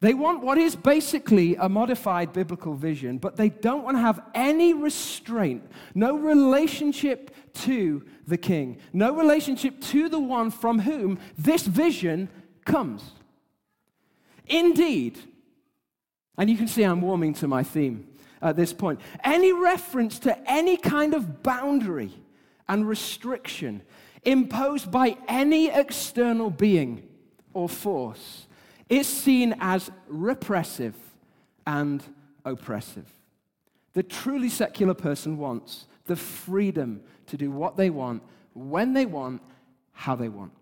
They 0.00 0.12
want 0.12 0.43
what 0.43 0.59
is 0.59 0.76
basically 0.76 1.57
a 1.57 1.69
modified 1.69 2.35
biblical 2.35 2.75
vision, 2.75 3.16
but 3.16 3.37
they 3.37 3.49
don't 3.49 3.85
want 3.85 3.97
to 3.97 4.02
have 4.02 4.21
any 4.35 4.75
restraint, 4.75 5.62
no 5.95 6.19
relationship 6.19 7.35
to 7.54 8.04
the 8.26 8.37
king, 8.37 8.78
no 8.93 9.14
relationship 9.16 9.81
to 9.81 10.09
the 10.09 10.19
one 10.19 10.50
from 10.50 10.81
whom 10.81 11.19
this 11.38 11.66
vision 11.66 12.28
comes. 12.64 13.02
Indeed, 14.47 15.18
and 16.37 16.50
you 16.50 16.56
can 16.56 16.68
see 16.68 16.83
I'm 16.83 17.00
warming 17.00 17.35
to 17.35 17.49
my 17.49 17.62
theme 17.62 18.06
at 18.42 18.56
this 18.56 18.73
point, 18.73 19.00
any 19.25 19.52
reference 19.52 20.18
to 20.21 20.50
any 20.50 20.76
kind 20.76 21.14
of 21.14 21.42
boundary 21.42 22.12
and 22.68 22.87
restriction 22.87 23.83
imposed 24.23 24.90
by 24.90 25.16
any 25.28 25.68
external 25.68 26.50
being 26.50 27.09
or 27.54 27.68
force 27.68 28.47
is 28.88 29.06
seen 29.06 29.54
as 29.61 29.90
repressive 30.09 30.94
and 31.66 32.02
oppressive. 32.44 33.11
The 33.94 34.02
truly 34.02 34.50
secular 34.50 34.94
person 34.94 35.38
wants 35.38 35.87
the 36.04 36.16
freedom 36.16 37.00
to 37.26 37.37
do 37.37 37.50
what 37.50 37.76
they 37.76 37.88
want, 37.88 38.23
when 38.52 38.92
they 38.92 39.06
want, 39.06 39.40
how 39.92 40.14
they 40.14 40.28
want. 40.28 40.52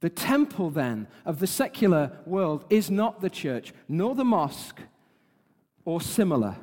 The 0.00 0.10
temple, 0.10 0.70
then, 0.70 1.08
of 1.24 1.40
the 1.40 1.46
secular 1.46 2.12
world 2.24 2.64
is 2.70 2.90
not 2.90 3.20
the 3.20 3.30
church, 3.30 3.72
nor 3.88 4.14
the 4.14 4.24
mosque, 4.24 4.80
or 5.84 6.00
similar, 6.00 6.56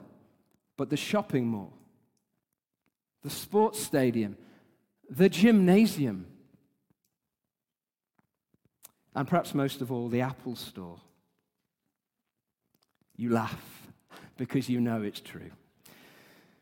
but 0.77 0.89
the 0.89 0.97
shopping 0.97 1.47
mall, 1.47 1.73
the 3.23 3.29
sports 3.29 3.81
stadium, 3.81 4.37
the 5.09 5.27
gymnasium, 5.27 6.27
and 9.15 9.27
perhaps 9.27 9.53
most 9.53 9.81
of 9.81 9.91
all, 9.91 10.09
the 10.09 10.21
Apple 10.21 10.55
Store. 10.55 10.99
You 13.17 13.31
laugh 13.31 13.87
because 14.37 14.69
you 14.69 14.81
know 14.81 15.01
it's 15.01 15.21
true. 15.21 15.51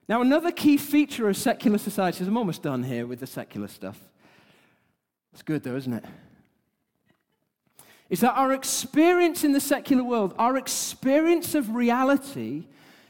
Now, 0.08 0.22
another 0.22 0.52
key 0.52 0.78
feature 0.78 1.30
of 1.30 1.38
secular 1.38 1.78
societies, 1.78 2.28
I'm 2.28 2.38
almost 2.38 2.62
done 2.62 2.84
here 2.84 3.08
with 3.08 3.20
the 3.20 3.28
secular 3.28 3.68
stuff. 3.68 4.00
It's 5.34 5.42
good 5.42 5.64
though, 5.64 5.76
isn't 5.76 5.94
it? 5.94 6.06
Is 8.14 8.20
that 8.20 8.38
our 8.38 8.54
experience 8.54 9.44
in 9.44 9.54
the 9.54 9.60
secular 9.60 10.04
world, 10.04 10.36
our 10.38 10.56
experience 10.56 11.56
of 11.56 11.74
reality 11.74 12.68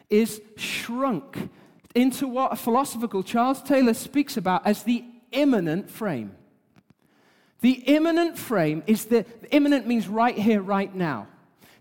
is 0.10 0.42
shrunk 0.56 1.50
into 1.94 2.26
what 2.26 2.54
a 2.54 2.56
philosopher 2.56 3.10
called 3.10 3.26
Charles 3.26 3.62
Taylor 3.62 3.96
speaks 3.96 4.38
about 4.38 4.66
as 4.66 4.84
the 4.84 5.04
immanent 5.34 5.90
frame. 5.90 6.34
The 7.60 7.74
immanent 7.74 8.38
frame 8.38 8.82
is 8.88 9.04
the, 9.04 9.26
immanent 9.52 9.88
means 9.88 10.08
right 10.08 10.38
here, 10.38 10.62
right 10.62 10.96
now. 10.96 11.28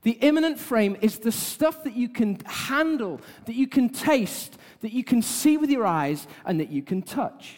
The 0.03 0.19
immanent 0.21 0.59
frame 0.59 0.97
is 1.01 1.21
the 1.21 1.31
stuff 1.31 1.85
that 1.85 1.95
you 1.95 2.09
can 2.09 2.41
handle, 2.45 3.21
that 3.47 3.55
you 3.55 3.69
can 3.69 3.89
taste, 3.89 4.59
that 4.81 4.91
you 4.91 5.05
can 5.05 5.23
see 5.23 5.57
with 5.57 5.71
your 5.71 5.87
eyes, 5.87 6.27
and 6.45 6.59
that 6.59 6.71
you 6.71 6.83
can 6.83 7.03
touch. 7.03 7.55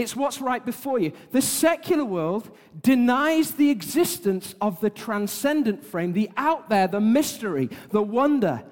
It's 0.00 0.16
what's 0.16 0.40
right 0.40 0.64
before 0.64 0.98
you. 0.98 1.12
The 1.30 1.42
secular 1.42 2.04
world 2.04 2.50
denies 2.80 3.52
the 3.52 3.70
existence 3.70 4.54
of 4.60 4.80
the 4.80 4.90
transcendent 4.90 5.84
frame, 5.84 6.14
the 6.14 6.30
out 6.36 6.70
there, 6.70 6.88
the 6.88 7.00
mystery, 7.00 7.68
the 7.90 8.02
wonder 8.02 8.62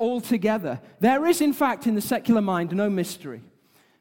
altogether. 0.00 0.80
There 0.98 1.26
is, 1.26 1.40
in 1.40 1.52
fact, 1.52 1.86
in 1.86 1.94
the 1.94 2.00
secular 2.00 2.42
mind, 2.42 2.74
no 2.74 2.90
mystery 2.90 3.42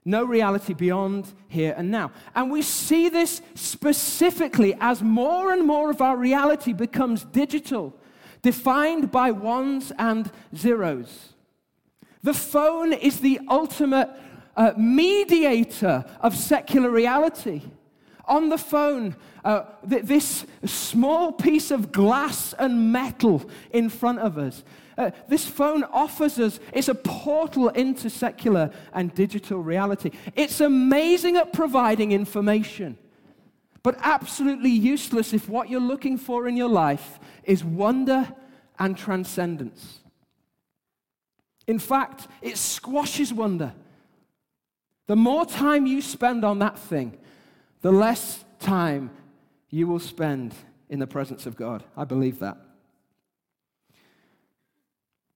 no 0.07 0.23
reality 0.23 0.73
beyond 0.73 1.33
here 1.47 1.73
and 1.75 1.89
now. 1.89 2.11
And 2.35 2.51
we 2.51 2.61
see 2.61 3.09
this 3.09 3.41
specifically 3.55 4.77
as 4.79 5.01
more 5.01 5.51
and 5.51 5.65
more 5.65 5.89
of 5.89 5.99
our 5.99 6.15
reality 6.15 6.73
becomes 6.73 7.25
digital, 7.25 7.97
defined 8.43 9.11
by 9.11 9.31
ones 9.31 9.91
and 9.97 10.31
zeros. 10.55 11.33
The 12.21 12.35
phone 12.35 12.93
is 12.93 13.19
the 13.19 13.39
ultimate 13.49 14.09
uh, 14.55 14.73
mediator 14.77 16.05
of 16.21 16.35
secular 16.35 16.89
reality. 16.89 17.61
On 18.25 18.49
the 18.49 18.57
phone, 18.57 19.15
uh, 19.43 19.63
th- 19.87 20.03
this 20.03 20.45
small 20.65 21.31
piece 21.31 21.69
of 21.69 21.91
glass 21.91 22.53
and 22.57 22.91
metal 22.91 23.47
in 23.71 23.89
front 23.89 24.19
of 24.19 24.37
us 24.37 24.63
uh, 24.97 25.11
this 25.27 25.45
phone 25.45 25.83
offers 25.85 26.39
us, 26.39 26.59
it's 26.71 26.87
a 26.87 26.95
portal 26.95 27.69
into 27.69 28.09
secular 28.09 28.71
and 28.93 29.13
digital 29.13 29.61
reality. 29.61 30.11
It's 30.35 30.61
amazing 30.61 31.35
at 31.35 31.51
providing 31.51 32.11
information, 32.13 32.97
but 33.83 33.97
absolutely 33.99 34.69
useless 34.69 35.33
if 35.33 35.49
what 35.49 35.69
you're 35.69 35.81
looking 35.81 36.17
for 36.17 36.47
in 36.47 36.55
your 36.55 36.69
life 36.69 37.19
is 37.43 37.63
wonder 37.63 38.33
and 38.79 38.97
transcendence. 38.97 39.99
In 41.67 41.79
fact, 41.79 42.27
it 42.41 42.57
squashes 42.57 43.33
wonder. 43.33 43.73
The 45.07 45.15
more 45.15 45.45
time 45.45 45.85
you 45.85 46.01
spend 46.01 46.43
on 46.43 46.59
that 46.59 46.79
thing, 46.79 47.17
the 47.81 47.91
less 47.91 48.43
time 48.59 49.11
you 49.69 49.87
will 49.87 49.99
spend 49.99 50.53
in 50.89 50.99
the 50.99 51.07
presence 51.07 51.45
of 51.45 51.55
God. 51.55 51.83
I 51.95 52.05
believe 52.05 52.39
that. 52.39 52.57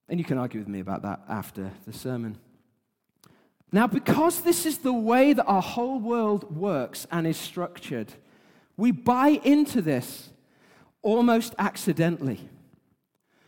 And 0.07 0.19
you 0.19 0.25
can 0.25 0.39
argue 0.39 0.59
with 0.59 0.67
me 0.67 0.79
about 0.79 1.03
that 1.03 1.21
after 1.29 1.71
the 1.85 1.93
sermon. 1.93 2.37
Now, 3.71 3.85
because 3.85 4.41
this 4.41 4.65
is 4.65 4.79
the 4.79 4.93
way 4.93 5.33
that 5.33 5.45
our 5.45 5.61
whole 5.61 5.99
world 5.99 6.55
works 6.55 7.05
and 7.11 7.27
is 7.27 7.37
structured, 7.37 8.11
we 8.77 8.91
buy 8.91 9.39
into 9.43 9.81
this 9.81 10.29
almost 11.03 11.53
accidentally. 11.59 12.39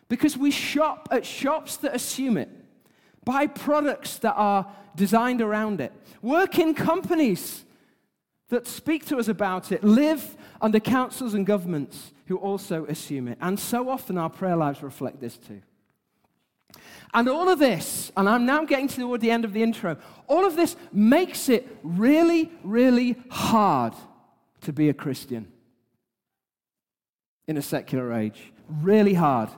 Because 0.08 0.38
we 0.38 0.52
shop 0.52 1.08
at 1.10 1.26
shops 1.26 1.78
that 1.78 1.96
assume 1.96 2.38
it, 2.38 2.50
buy 3.24 3.48
products 3.48 4.18
that 4.20 4.34
are 4.34 4.68
designed 4.96 5.42
around 5.42 5.82
it, 5.82 5.94
work 6.22 6.60
in 6.60 6.74
companies 6.74 7.64
that 8.50 8.68
speak 8.68 9.06
to 9.06 9.18
us 9.18 9.28
about 9.28 9.72
it, 9.72 9.84
live 9.84 10.36
under 10.62 10.80
councils 10.80 11.34
and 11.34 11.46
governments 11.46 12.12
who 12.26 12.38
also 12.38 12.86
assume 12.86 13.28
it. 13.28 13.38
And 13.42 13.60
so 13.60 13.90
often 13.90 14.18
our 14.18 14.30
prayer 14.30 14.56
lives 14.56 14.84
reflect 14.84 15.22
this 15.22 15.38
too. 15.38 15.62
And 17.14 17.28
all 17.28 17.50
of 17.50 17.60
this, 17.60 18.12
and 18.16 18.30
I'm 18.30 18.46
now 18.46 18.64
getting 18.64 18.88
toward 18.88 19.22
the 19.22 19.32
end 19.32 19.44
of 19.44 19.54
the 19.54 19.64
intro, 19.64 19.98
all 20.28 20.46
of 20.46 20.56
this 20.56 20.76
makes 20.94 21.50
it 21.50 21.68
really, 21.84 22.52
really 22.64 23.18
hard 23.30 23.94
to 24.62 24.72
be 24.72 24.88
a 24.90 24.94
Christian 24.94 25.52
in 27.48 27.58
a 27.58 27.62
secular 27.62 28.14
age. 28.14 28.54
Really 28.70 29.14
hard. 29.14 29.50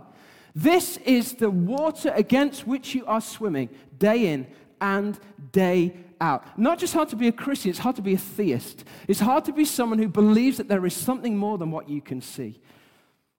This 0.56 0.98
is 0.98 1.34
the 1.34 1.50
water 1.50 2.12
against 2.16 2.68
which 2.68 2.94
you 2.94 3.06
are 3.06 3.22
swimming 3.22 3.70
day 3.98 4.28
in 4.34 4.48
and 4.80 5.20
day 5.52 5.96
out. 6.22 6.60
Not 6.60 6.78
just 6.78 6.94
hard 6.94 7.10
to 7.10 7.16
be 7.16 7.28
a 7.28 7.32
Christian, 7.32 7.70
it's 7.70 7.80
hard 7.80 7.96
to 7.96 8.02
be 8.02 8.14
a 8.14 8.18
theist. 8.18 8.84
It's 9.08 9.20
hard 9.20 9.46
to 9.46 9.54
be 9.54 9.66
someone 9.66 10.00
who 10.00 10.08
believes 10.08 10.58
that 10.58 10.68
there 10.68 10.86
is 10.86 10.94
something 10.94 11.36
more 11.36 11.58
than 11.58 11.72
what 11.72 11.90
you 11.90 12.02
can 12.02 12.22
see. 12.22 12.62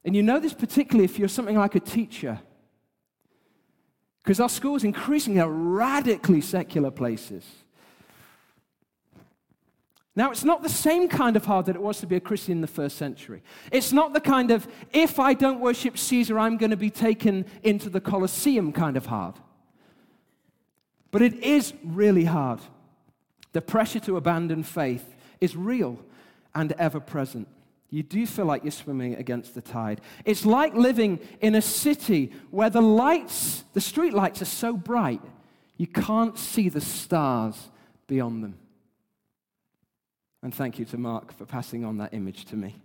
And 0.04 0.16
you 0.16 0.22
know 0.22 0.40
this 0.40 0.54
particularly 0.54 1.04
if 1.04 1.18
you're 1.18 1.28
something 1.28 1.56
like 1.56 1.74
a 1.74 1.80
teacher 1.80 2.40
because 4.22 4.40
our 4.40 4.48
schools 4.48 4.84
increasingly 4.84 5.40
are 5.40 5.50
radically 5.50 6.40
secular 6.40 6.90
places. 6.90 7.44
Now, 10.16 10.30
it's 10.30 10.44
not 10.44 10.62
the 10.62 10.68
same 10.68 11.08
kind 11.08 11.34
of 11.36 11.44
hard 11.44 11.66
that 11.66 11.74
it 11.74 11.82
was 11.82 11.98
to 12.00 12.06
be 12.06 12.14
a 12.14 12.20
Christian 12.20 12.52
in 12.52 12.60
the 12.60 12.68
first 12.68 12.96
century. 12.96 13.42
It's 13.72 13.92
not 13.92 14.12
the 14.12 14.20
kind 14.20 14.52
of, 14.52 14.68
if 14.92 15.18
I 15.18 15.34
don't 15.34 15.58
worship 15.58 15.98
Caesar, 15.98 16.38
I'm 16.38 16.56
going 16.56 16.70
to 16.70 16.76
be 16.76 16.90
taken 16.90 17.46
into 17.64 17.90
the 17.90 18.00
Colosseum 18.00 18.72
kind 18.72 18.96
of 18.96 19.06
hard. 19.06 19.34
But 21.10 21.22
it 21.22 21.34
is 21.42 21.74
really 21.82 22.24
hard. 22.24 22.60
The 23.52 23.60
pressure 23.60 24.00
to 24.00 24.16
abandon 24.16 24.62
faith 24.62 25.16
is 25.40 25.56
real 25.56 25.98
and 26.54 26.72
ever 26.72 27.00
present 27.00 27.48
you 27.94 28.02
do 28.02 28.26
feel 28.26 28.44
like 28.44 28.64
you're 28.64 28.72
swimming 28.72 29.14
against 29.14 29.54
the 29.54 29.62
tide. 29.62 30.00
It's 30.24 30.44
like 30.44 30.74
living 30.74 31.20
in 31.40 31.54
a 31.54 31.62
city 31.62 32.32
where 32.50 32.68
the 32.68 32.82
lights, 32.82 33.62
the 33.72 33.80
street 33.80 34.12
lights 34.12 34.42
are 34.42 34.46
so 34.46 34.76
bright, 34.76 35.20
you 35.76 35.86
can't 35.86 36.36
see 36.36 36.68
the 36.68 36.80
stars 36.80 37.68
beyond 38.08 38.42
them. 38.42 38.58
And 40.44 40.54
thank 40.54 40.78
you 40.78 40.84
to 40.84 40.98
Mark 40.98 41.32
for 41.32 41.46
passing 41.46 41.86
on 41.86 41.96
that 41.96 42.12
image 42.12 42.44
to 42.46 42.56
me. 42.56 42.76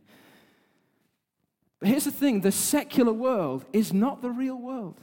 But 1.82 1.90
here's 1.90 2.06
the 2.06 2.12
thing 2.12 2.40
the 2.40 2.54
secular 2.54 3.12
world 3.12 3.66
is 3.74 3.94
not 3.94 4.22
the 4.22 4.32
real 4.32 4.56
world. 4.56 4.96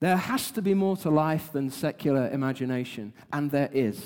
There 0.00 0.16
has 0.16 0.52
to 0.52 0.62
be 0.62 0.74
more 0.74 0.96
to 0.98 1.10
life 1.10 1.50
than 1.50 1.70
secular 1.70 2.30
imagination, 2.30 3.14
and 3.32 3.50
there 3.50 3.68
is 3.72 4.00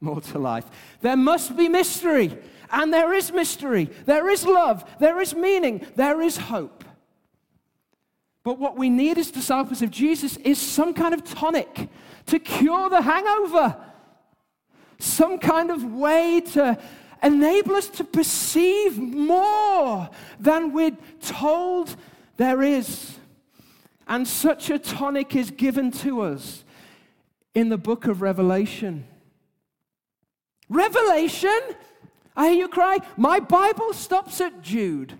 more 0.00 0.20
to 0.20 0.40
life. 0.40 0.66
There 1.02 1.16
must 1.16 1.56
be 1.56 1.68
mystery, 1.68 2.36
and 2.68 2.92
there 2.92 3.14
is 3.14 3.30
mystery. 3.30 3.90
There 4.06 4.28
is 4.28 4.44
love, 4.44 4.84
there 4.98 5.20
is 5.20 5.36
meaning, 5.36 5.86
there 5.94 6.20
is 6.20 6.36
hope. 6.36 6.84
But 8.42 8.58
what 8.58 8.76
we 8.76 8.90
need 8.90 9.18
as 9.18 9.30
disciples 9.30 9.82
of 9.82 9.92
Jesus 9.92 10.36
is 10.38 10.60
some 10.60 10.94
kind 10.94 11.14
of 11.14 11.22
tonic 11.22 11.88
to 12.26 12.40
cure 12.40 12.90
the 12.90 13.02
hangover, 13.02 13.76
some 14.98 15.38
kind 15.38 15.70
of 15.70 15.84
way 15.84 16.40
to 16.52 16.78
enable 17.22 17.74
us 17.74 17.88
to 17.88 18.04
perceive 18.04 18.98
more 18.98 20.08
than 20.38 20.72
we're 20.72 20.96
told 21.20 21.96
there 22.36 22.62
is. 22.62 23.18
And 24.06 24.28
such 24.28 24.68
a 24.70 24.78
tonic 24.78 25.34
is 25.34 25.50
given 25.50 25.90
to 25.92 26.20
us 26.20 26.64
in 27.54 27.70
the 27.70 27.78
book 27.78 28.06
of 28.06 28.20
Revelation. 28.20 29.06
Revelation? 30.68 31.60
I 32.36 32.48
hear 32.50 32.58
you 32.58 32.68
cry. 32.68 32.98
My 33.16 33.40
Bible 33.40 33.92
stops 33.92 34.40
at 34.40 34.60
Jude. 34.60 35.18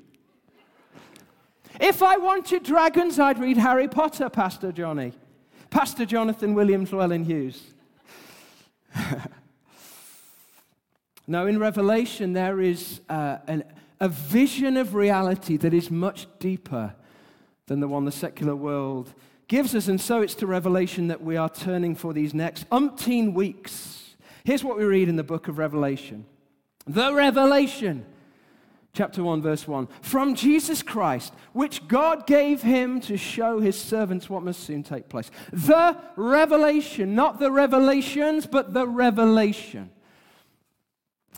If 1.81 2.03
I 2.03 2.17
wanted 2.19 2.63
dragons, 2.63 3.19
I'd 3.19 3.39
read 3.39 3.57
Harry 3.57 3.89
Potter, 3.89 4.29
Pastor 4.29 4.71
Johnny. 4.73 5.13
Pastor 5.71 6.05
Jonathan 6.05 6.55
Williams 6.55 6.93
Llewellyn 6.93 7.25
Hughes. 7.25 7.63
now, 11.27 11.47
in 11.47 11.59
Revelation, 11.59 12.35
there 12.35 12.61
is 12.61 13.01
uh, 13.09 13.39
an, 13.47 13.65
a 14.01 14.09
vision 14.09 14.77
of 14.77 14.95
reality 14.95 15.57
that 15.57 15.73
is 15.73 15.91
much 15.91 16.27
deeper 16.39 16.95
than 17.67 17.81
the 17.81 17.89
one 17.89 18.05
the 18.05 18.13
secular 18.13 18.55
world 18.55 19.15
gives 19.49 19.75
us. 19.75 19.89
And 19.89 20.01
so 20.01 20.21
it's 20.21 20.35
to 20.37 20.47
Revelation 20.47 21.09
that 21.09 21.23
we 21.23 21.37
are 21.37 21.49
turning 21.49 21.95
for 21.95 22.13
these 22.13 22.35
next 22.35 22.69
umpteen 22.69 23.33
weeks. 23.33 24.17
Here's 24.45 24.63
what 24.63 24.77
we 24.77 24.85
read 24.85 25.09
in 25.09 25.17
the 25.17 25.25
book 25.25 25.49
of 25.49 25.57
Revelation 25.57 26.27
The 26.87 27.15
revelation 27.15 28.05
chapter 28.95 29.23
1, 29.23 29.43
verse 29.43 29.67
1. 29.67 29.89
From 30.03 30.35
Jesus 30.35 30.83
Christ, 30.83 31.33
which 31.53 31.87
God 31.89 32.27
gave 32.27 32.63
him 32.63 33.01
to 33.01 33.17
show 33.17 33.61
his 33.61 33.79
servants 33.79 34.31
what 34.31 34.43
must 34.43 34.61
soon 34.61 34.83
take 34.83 35.09
place. 35.09 35.31
The 35.53 35.99
revelation, 36.17 37.15
not 37.15 37.41
the 37.41 37.51
revelations, 37.51 38.47
but 38.47 38.73
the 38.73 38.87
revelation. 38.87 39.91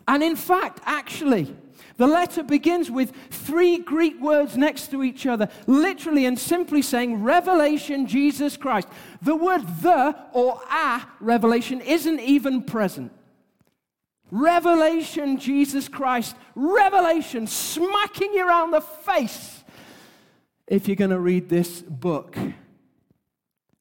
And 0.09 0.23
in 0.23 0.37
fact, 0.37 0.81
actually, 0.85 1.55
the 1.97 2.07
letter 2.07 2.43
begins 2.43 2.91
with 2.91 3.13
three 3.31 3.79
Greek 3.79 4.21
words 4.21 4.57
next 4.57 4.91
to 4.91 5.03
each 5.03 5.27
other, 5.27 5.49
literally 5.67 6.27
and 6.27 6.39
simply 6.39 6.83
saying 6.83 7.23
Revelation 7.23 8.07
Jesus 8.07 8.57
Christ. 8.57 8.89
The 9.23 9.37
word 9.37 9.67
the 9.81 10.17
or 10.33 10.61
a 10.71 11.03
revelation 11.21 11.81
isn't 11.81 12.21
even 12.21 12.63
present. 12.63 13.13
Revelation, 14.31 15.39
Jesus 15.39 15.89
Christ. 15.89 16.37
Revelation, 16.55 17.47
smacking 17.47 18.33
you 18.33 18.47
around 18.47 18.73
the 18.73 18.81
face 18.81 19.65
if 20.67 20.89
you're 20.89 20.97
going 20.97 21.11
to 21.11 21.21
read 21.21 21.49
this 21.49 21.81
book. 21.83 22.37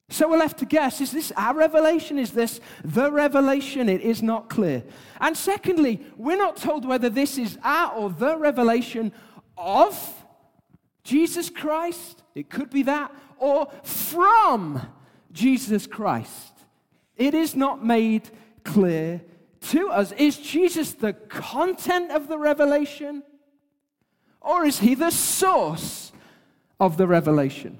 So 0.08 0.28
we're 0.28 0.38
left 0.38 0.58
to 0.58 0.66
guess 0.66 1.00
is 1.00 1.10
this 1.10 1.32
our 1.36 1.54
revelation? 1.54 2.18
Is 2.18 2.30
this 2.30 2.60
the 2.84 3.10
revelation? 3.10 3.88
It 3.88 4.02
is 4.02 4.22
not 4.22 4.48
clear. 4.48 4.84
And 5.20 5.36
secondly, 5.36 6.00
we're 6.16 6.36
not 6.36 6.56
told 6.56 6.84
whether 6.84 7.10
this 7.10 7.38
is 7.38 7.58
our 7.64 7.92
or 7.92 8.10
the 8.10 8.36
revelation 8.36 9.12
of 9.56 10.24
Jesus 11.02 11.50
Christ. 11.50 12.22
It 12.34 12.50
could 12.50 12.70
be 12.70 12.82
that, 12.84 13.12
or 13.38 13.68
from 13.82 14.80
Jesus 15.32 15.86
Christ. 15.86 16.52
It 17.16 17.34
is 17.34 17.56
not 17.56 17.84
made 17.84 18.28
clear 18.64 19.22
to 19.60 19.88
us. 19.88 20.12
Is 20.12 20.36
Jesus 20.36 20.92
the 20.92 21.14
content 21.14 22.10
of 22.10 22.28
the 22.28 22.38
revelation? 22.38 23.22
Or 24.40 24.64
is 24.64 24.78
he 24.78 24.94
the 24.94 25.10
source 25.10 26.12
of 26.78 26.96
the 26.96 27.06
revelation? 27.06 27.78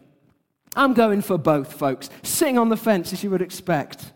I'm 0.77 0.93
going 0.93 1.23
for 1.23 1.39
both, 1.39 1.73
folks. 1.73 2.11
Sing 2.23 2.59
on 2.59 2.69
the 2.69 2.77
fence 2.77 3.13
as 3.13 3.25
you 3.25 3.31
would 3.31 3.43
expect 3.43 4.13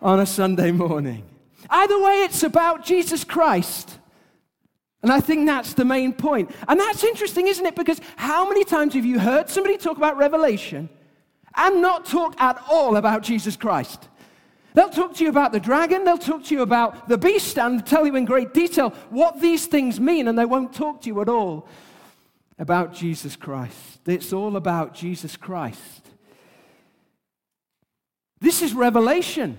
on 0.00 0.20
a 0.20 0.26
Sunday 0.26 0.70
morning. 0.70 1.24
Either 1.70 2.00
way, 2.00 2.22
it's 2.22 2.42
about 2.42 2.84
Jesus 2.84 3.24
Christ. 3.24 3.98
And 5.02 5.10
I 5.12 5.20
think 5.20 5.46
that's 5.46 5.74
the 5.74 5.84
main 5.84 6.12
point. 6.12 6.50
And 6.66 6.78
that's 6.78 7.02
interesting, 7.04 7.46
isn't 7.46 7.64
it? 7.64 7.74
Because 7.74 8.00
how 8.16 8.48
many 8.48 8.64
times 8.64 8.94
have 8.94 9.04
you 9.04 9.18
heard 9.18 9.48
somebody 9.48 9.78
talk 9.78 9.96
about 9.96 10.16
Revelation 10.16 10.88
and 11.54 11.80
not 11.80 12.04
talk 12.04 12.38
at 12.40 12.62
all 12.68 12.96
about 12.96 13.22
Jesus 13.22 13.56
Christ? 13.56 14.08
They'll 14.74 14.90
talk 14.90 15.14
to 15.14 15.24
you 15.24 15.30
about 15.30 15.52
the 15.52 15.60
dragon, 15.60 16.04
they'll 16.04 16.18
talk 16.18 16.44
to 16.44 16.54
you 16.54 16.62
about 16.62 17.08
the 17.08 17.18
beast, 17.18 17.58
and 17.58 17.84
tell 17.84 18.06
you 18.06 18.14
in 18.14 18.24
great 18.24 18.52
detail 18.52 18.90
what 19.10 19.40
these 19.40 19.66
things 19.66 19.98
mean, 19.98 20.28
and 20.28 20.38
they 20.38 20.44
won't 20.44 20.72
talk 20.72 21.00
to 21.02 21.08
you 21.08 21.20
at 21.20 21.28
all 21.28 21.66
about 22.58 22.94
Jesus 22.94 23.36
Christ. 23.36 24.00
It's 24.06 24.32
all 24.32 24.56
about 24.56 24.94
Jesus 24.94 25.36
Christ. 25.36 26.06
This 28.40 28.62
is 28.62 28.72
revelation. 28.72 29.58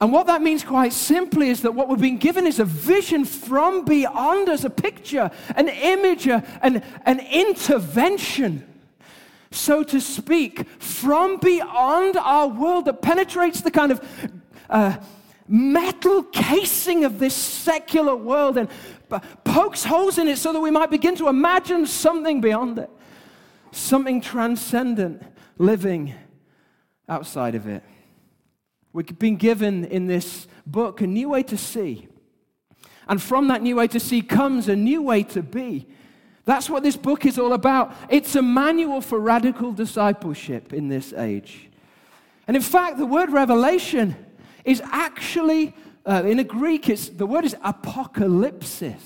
And 0.00 0.12
what 0.12 0.26
that 0.26 0.42
means, 0.42 0.62
quite 0.64 0.92
simply, 0.92 1.48
is 1.48 1.62
that 1.62 1.74
what 1.74 1.88
we're 1.88 1.96
being 1.96 2.18
given 2.18 2.46
is 2.46 2.58
a 2.58 2.64
vision 2.64 3.24
from 3.24 3.84
beyond 3.84 4.48
us, 4.48 4.64
a 4.64 4.70
picture, 4.70 5.30
an 5.56 5.68
image, 5.68 6.26
an, 6.26 6.82
an 7.06 7.20
intervention 7.20 8.66
so 9.54 9.82
to 9.84 10.00
speak, 10.00 10.68
from 10.80 11.36
beyond 11.38 12.16
our 12.16 12.48
world 12.48 12.86
that 12.86 13.00
penetrates 13.00 13.60
the 13.60 13.70
kind 13.70 13.92
of 13.92 14.30
uh, 14.68 14.96
metal 15.46 16.22
casing 16.24 17.04
of 17.04 17.18
this 17.18 17.34
secular 17.34 18.16
world 18.16 18.58
and 18.58 18.68
pokes 19.44 19.84
holes 19.84 20.18
in 20.18 20.28
it 20.28 20.38
so 20.38 20.52
that 20.52 20.60
we 20.60 20.70
might 20.70 20.90
begin 20.90 21.16
to 21.16 21.28
imagine 21.28 21.86
something 21.86 22.40
beyond 22.40 22.78
it, 22.78 22.90
something 23.72 24.20
transcendent 24.20 25.22
living 25.58 26.14
outside 27.08 27.54
of 27.54 27.66
it. 27.66 27.82
We've 28.92 29.18
been 29.18 29.36
given 29.36 29.84
in 29.84 30.06
this 30.06 30.46
book 30.66 31.00
a 31.00 31.06
new 31.06 31.30
way 31.30 31.42
to 31.44 31.56
see. 31.56 32.08
And 33.08 33.20
from 33.20 33.48
that 33.48 33.62
new 33.62 33.76
way 33.76 33.88
to 33.88 34.00
see 34.00 34.22
comes 34.22 34.68
a 34.68 34.76
new 34.76 35.02
way 35.02 35.22
to 35.24 35.42
be. 35.42 35.86
That's 36.44 36.68
what 36.68 36.82
this 36.82 36.96
book 36.96 37.24
is 37.26 37.38
all 37.38 37.52
about. 37.54 37.94
It's 38.08 38.36
a 38.36 38.42
manual 38.42 39.00
for 39.00 39.18
radical 39.18 39.72
discipleship 39.72 40.72
in 40.72 40.88
this 40.88 41.12
age. 41.12 41.70
And 42.46 42.56
in 42.56 42.62
fact, 42.62 42.98
the 42.98 43.06
word 43.06 43.30
revelation 43.30 44.14
is 44.64 44.82
actually, 44.84 45.74
uh, 46.06 46.22
in 46.24 46.38
a 46.38 46.44
Greek, 46.44 46.88
it's, 46.88 47.08
the 47.08 47.26
word 47.26 47.44
is 47.44 47.54
apocalypsis. 47.64 49.00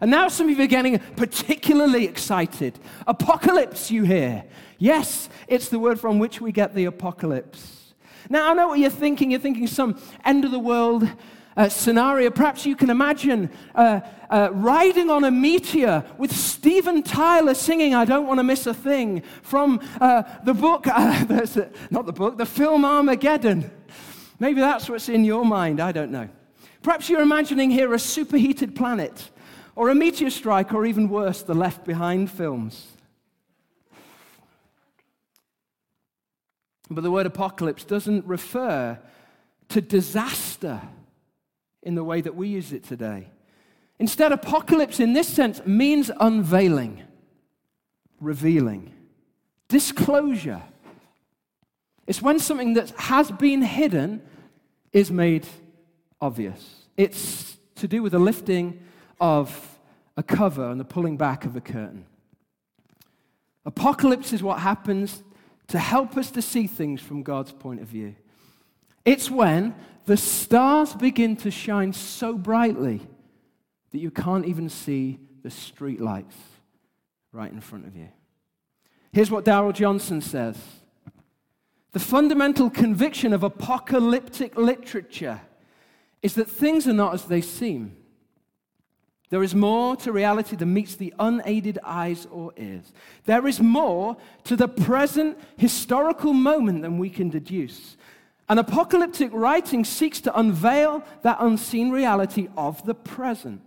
And 0.00 0.10
now 0.10 0.28
some 0.28 0.48
of 0.48 0.58
you 0.58 0.64
are 0.64 0.68
getting 0.68 0.98
particularly 1.16 2.04
excited. 2.04 2.78
Apocalypse, 3.06 3.90
you 3.90 4.04
hear. 4.04 4.44
Yes, 4.78 5.30
it's 5.48 5.68
the 5.68 5.78
word 5.78 5.98
from 5.98 6.18
which 6.18 6.40
we 6.40 6.52
get 6.52 6.74
the 6.74 6.84
apocalypse. 6.84 7.94
Now, 8.28 8.50
I 8.50 8.54
know 8.54 8.68
what 8.68 8.78
you're 8.78 8.90
thinking. 8.90 9.30
You're 9.30 9.40
thinking 9.40 9.66
some 9.66 9.98
end 10.24 10.44
of 10.44 10.50
the 10.50 10.58
world 10.58 11.08
uh, 11.56 11.68
scenario. 11.68 12.30
Perhaps 12.30 12.66
you 12.66 12.76
can 12.76 12.90
imagine 12.90 13.50
uh, 13.74 14.00
uh, 14.28 14.50
riding 14.52 15.08
on 15.08 15.24
a 15.24 15.30
meteor 15.30 16.04
with 16.18 16.32
Steven 16.32 17.02
Tyler 17.02 17.54
singing 17.54 17.94
I 17.94 18.04
Don't 18.04 18.26
Want 18.26 18.38
to 18.38 18.44
Miss 18.44 18.66
a 18.66 18.74
Thing 18.74 19.22
from 19.42 19.80
uh, 20.00 20.24
the 20.44 20.52
book, 20.52 20.86
uh, 20.92 21.24
not 21.90 22.04
the 22.04 22.12
book, 22.12 22.36
the 22.36 22.46
film 22.46 22.84
Armageddon. 22.84 23.70
Maybe 24.38 24.60
that's 24.60 24.88
what's 24.88 25.08
in 25.08 25.24
your 25.24 25.44
mind. 25.44 25.80
I 25.80 25.92
don't 25.92 26.10
know. 26.10 26.28
Perhaps 26.82 27.08
you're 27.08 27.22
imagining 27.22 27.70
here 27.70 27.94
a 27.94 27.98
superheated 27.98 28.74
planet 28.74 29.30
or 29.74 29.90
a 29.90 29.94
meteor 29.94 30.30
strike, 30.30 30.72
or 30.72 30.86
even 30.86 31.08
worse, 31.08 31.42
the 31.42 31.54
Left 31.54 31.84
Behind 31.84 32.30
films. 32.30 32.86
But 36.88 37.02
the 37.02 37.10
word 37.10 37.26
apocalypse 37.26 37.84
doesn't 37.84 38.24
refer 38.24 38.98
to 39.68 39.80
disaster 39.82 40.80
in 41.82 41.94
the 41.94 42.04
way 42.04 42.22
that 42.22 42.34
we 42.34 42.48
use 42.48 42.72
it 42.72 42.84
today. 42.84 43.28
Instead, 43.98 44.32
apocalypse 44.32 44.98
in 44.98 45.12
this 45.12 45.28
sense 45.28 45.64
means 45.66 46.10
unveiling, 46.20 47.02
revealing, 48.20 48.94
disclosure. 49.68 50.62
It's 52.06 52.22
when 52.22 52.38
something 52.38 52.74
that 52.74 52.90
has 52.90 53.30
been 53.30 53.62
hidden 53.62 54.22
is 54.92 55.10
made 55.10 55.46
obvious. 56.20 56.86
It's 56.96 57.56
to 57.76 57.88
do 57.88 58.02
with 58.02 58.12
the 58.12 58.18
lifting 58.18 58.80
of 59.20 59.78
a 60.16 60.22
cover 60.22 60.70
and 60.70 60.80
the 60.80 60.84
pulling 60.84 61.16
back 61.16 61.44
of 61.44 61.56
a 61.56 61.60
curtain. 61.60 62.06
Apocalypse 63.64 64.32
is 64.32 64.42
what 64.42 64.60
happens 64.60 65.22
to 65.68 65.78
help 65.78 66.16
us 66.16 66.30
to 66.30 66.40
see 66.40 66.66
things 66.66 67.00
from 67.00 67.22
God's 67.22 67.52
point 67.52 67.82
of 67.82 67.88
view. 67.88 68.14
It's 69.04 69.30
when 69.30 69.74
the 70.06 70.16
stars 70.16 70.94
begin 70.94 71.36
to 71.38 71.50
shine 71.50 71.92
so 71.92 72.34
brightly 72.34 73.00
that 73.90 73.98
you 73.98 74.10
can't 74.10 74.46
even 74.46 74.68
see 74.68 75.18
the 75.42 75.50
street 75.50 76.00
lights 76.00 76.36
right 77.32 77.50
in 77.50 77.60
front 77.60 77.86
of 77.86 77.96
you. 77.96 78.08
Here's 79.12 79.30
what 79.30 79.44
Darrell 79.44 79.72
Johnson 79.72 80.20
says 80.20 80.56
The 81.96 82.00
fundamental 82.00 82.68
conviction 82.68 83.32
of 83.32 83.42
apocalyptic 83.42 84.58
literature 84.58 85.40
is 86.20 86.34
that 86.34 86.46
things 86.46 86.86
are 86.86 86.92
not 86.92 87.14
as 87.14 87.24
they 87.24 87.40
seem. 87.40 87.96
There 89.30 89.42
is 89.42 89.54
more 89.54 89.96
to 89.96 90.12
reality 90.12 90.56
than 90.56 90.74
meets 90.74 90.94
the 90.94 91.14
unaided 91.18 91.78
eyes 91.82 92.26
or 92.30 92.52
ears. 92.58 92.92
There 93.24 93.46
is 93.46 93.60
more 93.60 94.18
to 94.44 94.56
the 94.56 94.68
present 94.68 95.38
historical 95.56 96.34
moment 96.34 96.82
than 96.82 96.98
we 96.98 97.08
can 97.08 97.30
deduce. 97.30 97.96
An 98.50 98.58
apocalyptic 98.58 99.30
writing 99.32 99.82
seeks 99.82 100.20
to 100.20 100.38
unveil 100.38 101.02
that 101.22 101.38
unseen 101.40 101.90
reality 101.90 102.48
of 102.58 102.84
the 102.84 102.94
present, 102.94 103.62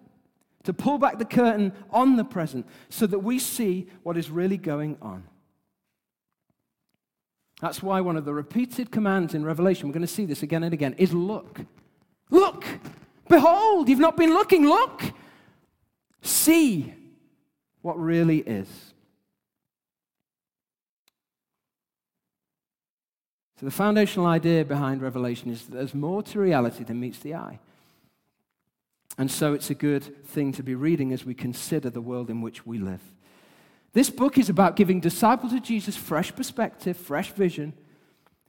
to 0.66 0.72
pull 0.72 1.00
back 1.00 1.18
the 1.18 1.26
curtain 1.26 1.74
on 1.90 2.16
the 2.16 2.26
present 2.26 2.68
so 2.90 3.08
that 3.08 3.24
we 3.24 3.40
see 3.40 3.88
what 4.04 4.18
is 4.18 4.30
really 4.30 4.58
going 4.58 5.00
on. 5.02 5.24
That's 7.60 7.84
why 7.84 8.00
one 8.02 8.16
of 8.16 8.26
the 8.26 8.34
repeated 8.34 8.90
commands 8.90 9.34
in 9.34 9.44
Revelation, 9.44 9.88
we're 9.88 9.94
going 9.94 10.02
to 10.02 10.08
see 10.08 10.26
this 10.26 10.44
again 10.44 10.64
and 10.64 10.74
again, 10.74 10.96
is 10.98 11.14
look. 11.14 11.60
Look! 12.30 12.64
Behold, 13.28 13.90
you've 13.90 14.00
not 14.00 14.16
been 14.16 14.34
looking, 14.34 14.66
look! 14.66 15.04
See 16.22 16.94
what 17.82 18.00
really 18.00 18.40
is. 18.40 18.68
So, 23.60 23.66
the 23.66 23.72
foundational 23.72 24.26
idea 24.26 24.64
behind 24.64 25.02
Revelation 25.02 25.52
is 25.52 25.66
that 25.66 25.76
there's 25.76 25.94
more 25.94 26.24
to 26.24 26.40
reality 26.40 26.86
than 26.86 27.00
meets 27.00 27.20
the 27.20 27.36
eye. 27.36 27.60
And 29.18 29.30
so, 29.30 29.54
it's 29.54 29.70
a 29.70 29.76
good 29.76 30.26
thing 30.26 30.54
to 30.54 30.64
be 30.64 30.76
reading 30.76 31.12
as 31.12 31.26
we 31.26 31.34
consider 31.34 31.90
the 31.90 32.00
world 32.00 32.30
in 32.30 32.42
which 32.42 32.66
we 32.66 32.80
live. 32.80 33.02
This 34.00 34.10
book 34.10 34.38
is 34.38 34.48
about 34.48 34.78
giving 34.78 35.02
disciples 35.02 35.52
of 35.52 35.62
Jesus 35.62 35.98
fresh 35.98 36.34
perspective, 36.34 36.96
fresh 36.96 37.34
vision, 37.34 37.74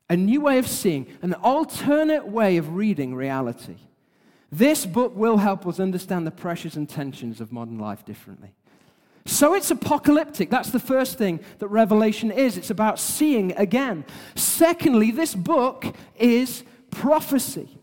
a 0.09 0.17
new 0.17 0.43
way 0.43 0.59
of 0.59 0.69
seeing, 0.69 1.09
an 1.23 1.35
alternate 1.35 2.29
way 2.29 2.57
of 2.57 2.77
reading 2.77 3.17
reality. 3.17 3.75
This 4.53 4.87
book 4.87 5.17
will 5.17 5.39
help 5.39 5.67
us 5.67 5.81
understand 5.81 6.25
the 6.25 6.31
pressures 6.31 6.77
and 6.77 6.89
tensions 6.89 7.41
of 7.41 7.51
modern 7.51 7.81
life 7.81 8.05
differently. 8.05 8.55
So 9.27 9.55
it's 9.55 9.73
apocalyptic. 9.73 10.51
That's 10.51 10.71
the 10.71 10.79
first 10.79 11.19
thing 11.19 11.41
that 11.59 11.67
Revelation 11.67 12.31
is. 12.31 12.57
It's 12.57 12.71
about 12.71 13.01
seeing 13.01 13.51
again. 13.57 14.05
Secondly, 14.37 15.11
this 15.11 15.35
book 15.35 15.85
is 16.17 16.63
prophecy. 16.93 17.77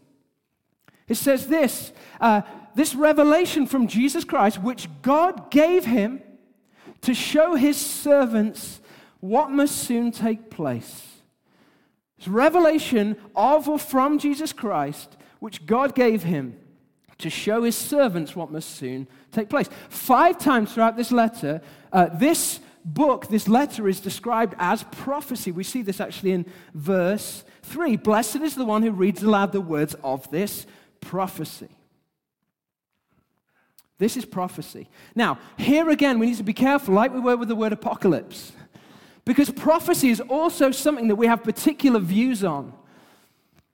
It 1.09 1.15
says 1.15 1.47
this 1.47 1.91
uh, 2.21 2.43
this 2.75 2.95
revelation 2.95 3.67
from 3.67 3.87
Jesus 3.87 4.23
Christ, 4.23 4.61
which 4.61 4.87
God 5.01 5.51
gave 5.51 5.83
him 5.83 6.21
to 7.01 7.13
show 7.13 7.55
his 7.55 7.77
servants 7.77 8.81
what 9.19 9.51
must 9.51 9.75
soon 9.77 10.11
take 10.11 10.49
place. 10.49 11.03
It's 12.17 12.27
revelation 12.27 13.15
of 13.35 13.69
or 13.69 13.79
from 13.79 14.19
Jesus 14.19 14.53
Christ, 14.53 15.17
which 15.39 15.65
God 15.65 15.95
gave 15.95 16.23
him 16.23 16.57
to 17.19 17.29
show 17.29 17.63
his 17.63 17.75
servants 17.75 18.35
what 18.35 18.51
must 18.51 18.75
soon 18.75 19.07
take 19.31 19.49
place. 19.49 19.69
Five 19.89 20.37
times 20.37 20.73
throughout 20.73 20.97
this 20.97 21.11
letter, 21.11 21.61
uh, 21.91 22.09
this 22.13 22.59
book, 22.85 23.27
this 23.27 23.47
letter 23.47 23.87
is 23.87 23.99
described 23.99 24.55
as 24.59 24.83
prophecy. 24.83 25.51
We 25.51 25.63
see 25.63 25.81
this 25.81 25.99
actually 25.99 26.31
in 26.31 26.45
verse 26.73 27.43
3. 27.63 27.97
Blessed 27.97 28.37
is 28.37 28.55
the 28.55 28.65
one 28.65 28.83
who 28.83 28.91
reads 28.91 29.23
aloud 29.23 29.51
the 29.51 29.61
words 29.61 29.95
of 30.03 30.29
this 30.31 30.65
prophecy. 31.01 31.69
This 33.99 34.15
is 34.15 34.25
prophecy. 34.25 34.89
Now, 35.15 35.39
here 35.57 35.89
again, 35.89 36.19
we 36.19 36.27
need 36.27 36.37
to 36.37 36.43
be 36.43 36.53
careful, 36.53 36.93
like 36.93 37.13
we 37.13 37.19
were 37.19 37.35
with 37.35 37.47
the 37.47 37.55
word 37.55 37.73
apocalypse, 37.73 38.51
because 39.25 39.49
prophecy 39.49 40.09
is 40.09 40.21
also 40.21 40.71
something 40.71 41.07
that 41.07 41.15
we 41.15 41.27
have 41.27 41.43
particular 41.43 41.99
views 41.99 42.43
on. 42.43 42.73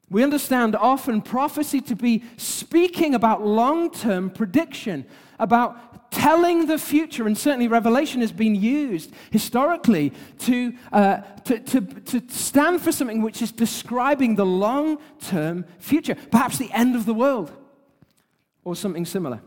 We 0.09 0.23
understand 0.23 0.75
often 0.75 1.21
prophecy 1.21 1.81
to 1.81 1.95
be 1.95 2.23
speaking 2.37 3.15
about 3.15 3.45
long 3.45 3.91
term 3.91 4.29
prediction, 4.29 5.05
about 5.39 6.11
telling 6.11 6.67
the 6.67 6.77
future, 6.77 7.25
and 7.25 7.37
certainly 7.37 7.67
Revelation 7.67 8.21
has 8.21 8.31
been 8.31 8.55
used 8.55 9.11
historically 9.31 10.13
to, 10.39 10.73
uh, 10.91 11.17
to, 11.45 11.59
to, 11.59 11.81
to 11.81 12.21
stand 12.29 12.81
for 12.81 12.91
something 12.91 13.21
which 13.21 13.41
is 13.41 13.51
describing 13.51 14.35
the 14.35 14.45
long 14.45 14.99
term 15.19 15.65
future, 15.79 16.15
perhaps 16.31 16.57
the 16.59 16.71
end 16.71 16.95
of 16.95 17.05
the 17.05 17.13
world 17.13 17.51
or 18.63 18.75
something 18.75 19.05
similar. 19.05 19.41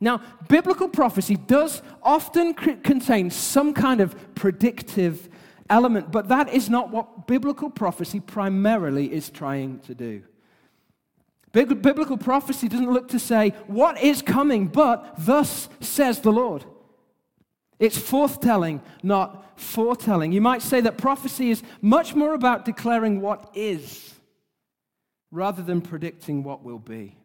Now, 0.00 0.20
biblical 0.48 0.88
prophecy 0.88 1.36
does 1.36 1.82
often 2.02 2.54
contain 2.54 3.30
some 3.30 3.74
kind 3.74 4.00
of 4.00 4.34
predictive 4.34 5.28
element, 5.68 6.12
but 6.12 6.28
that 6.28 6.52
is 6.52 6.70
not 6.70 6.90
what 6.90 7.26
biblical 7.26 7.68
prophecy 7.68 8.20
primarily 8.20 9.12
is 9.12 9.28
trying 9.30 9.80
to 9.80 9.94
do. 9.94 10.22
Biblical 11.52 12.16
prophecy 12.16 12.68
doesn't 12.68 12.92
look 12.92 13.08
to 13.08 13.18
say 13.18 13.50
what 13.66 14.00
is 14.00 14.22
coming, 14.22 14.66
but 14.66 15.14
thus 15.18 15.68
says 15.80 16.20
the 16.20 16.32
Lord. 16.32 16.64
It's 17.78 17.98
forthtelling, 17.98 18.82
not 19.02 19.58
foretelling. 19.58 20.32
You 20.32 20.40
might 20.40 20.62
say 20.62 20.80
that 20.80 20.98
prophecy 20.98 21.50
is 21.50 21.62
much 21.80 22.14
more 22.14 22.34
about 22.34 22.64
declaring 22.64 23.20
what 23.20 23.50
is 23.54 24.14
rather 25.30 25.62
than 25.62 25.80
predicting 25.80 26.42
what 26.42 26.62
will 26.62 26.78
be. 26.78 27.16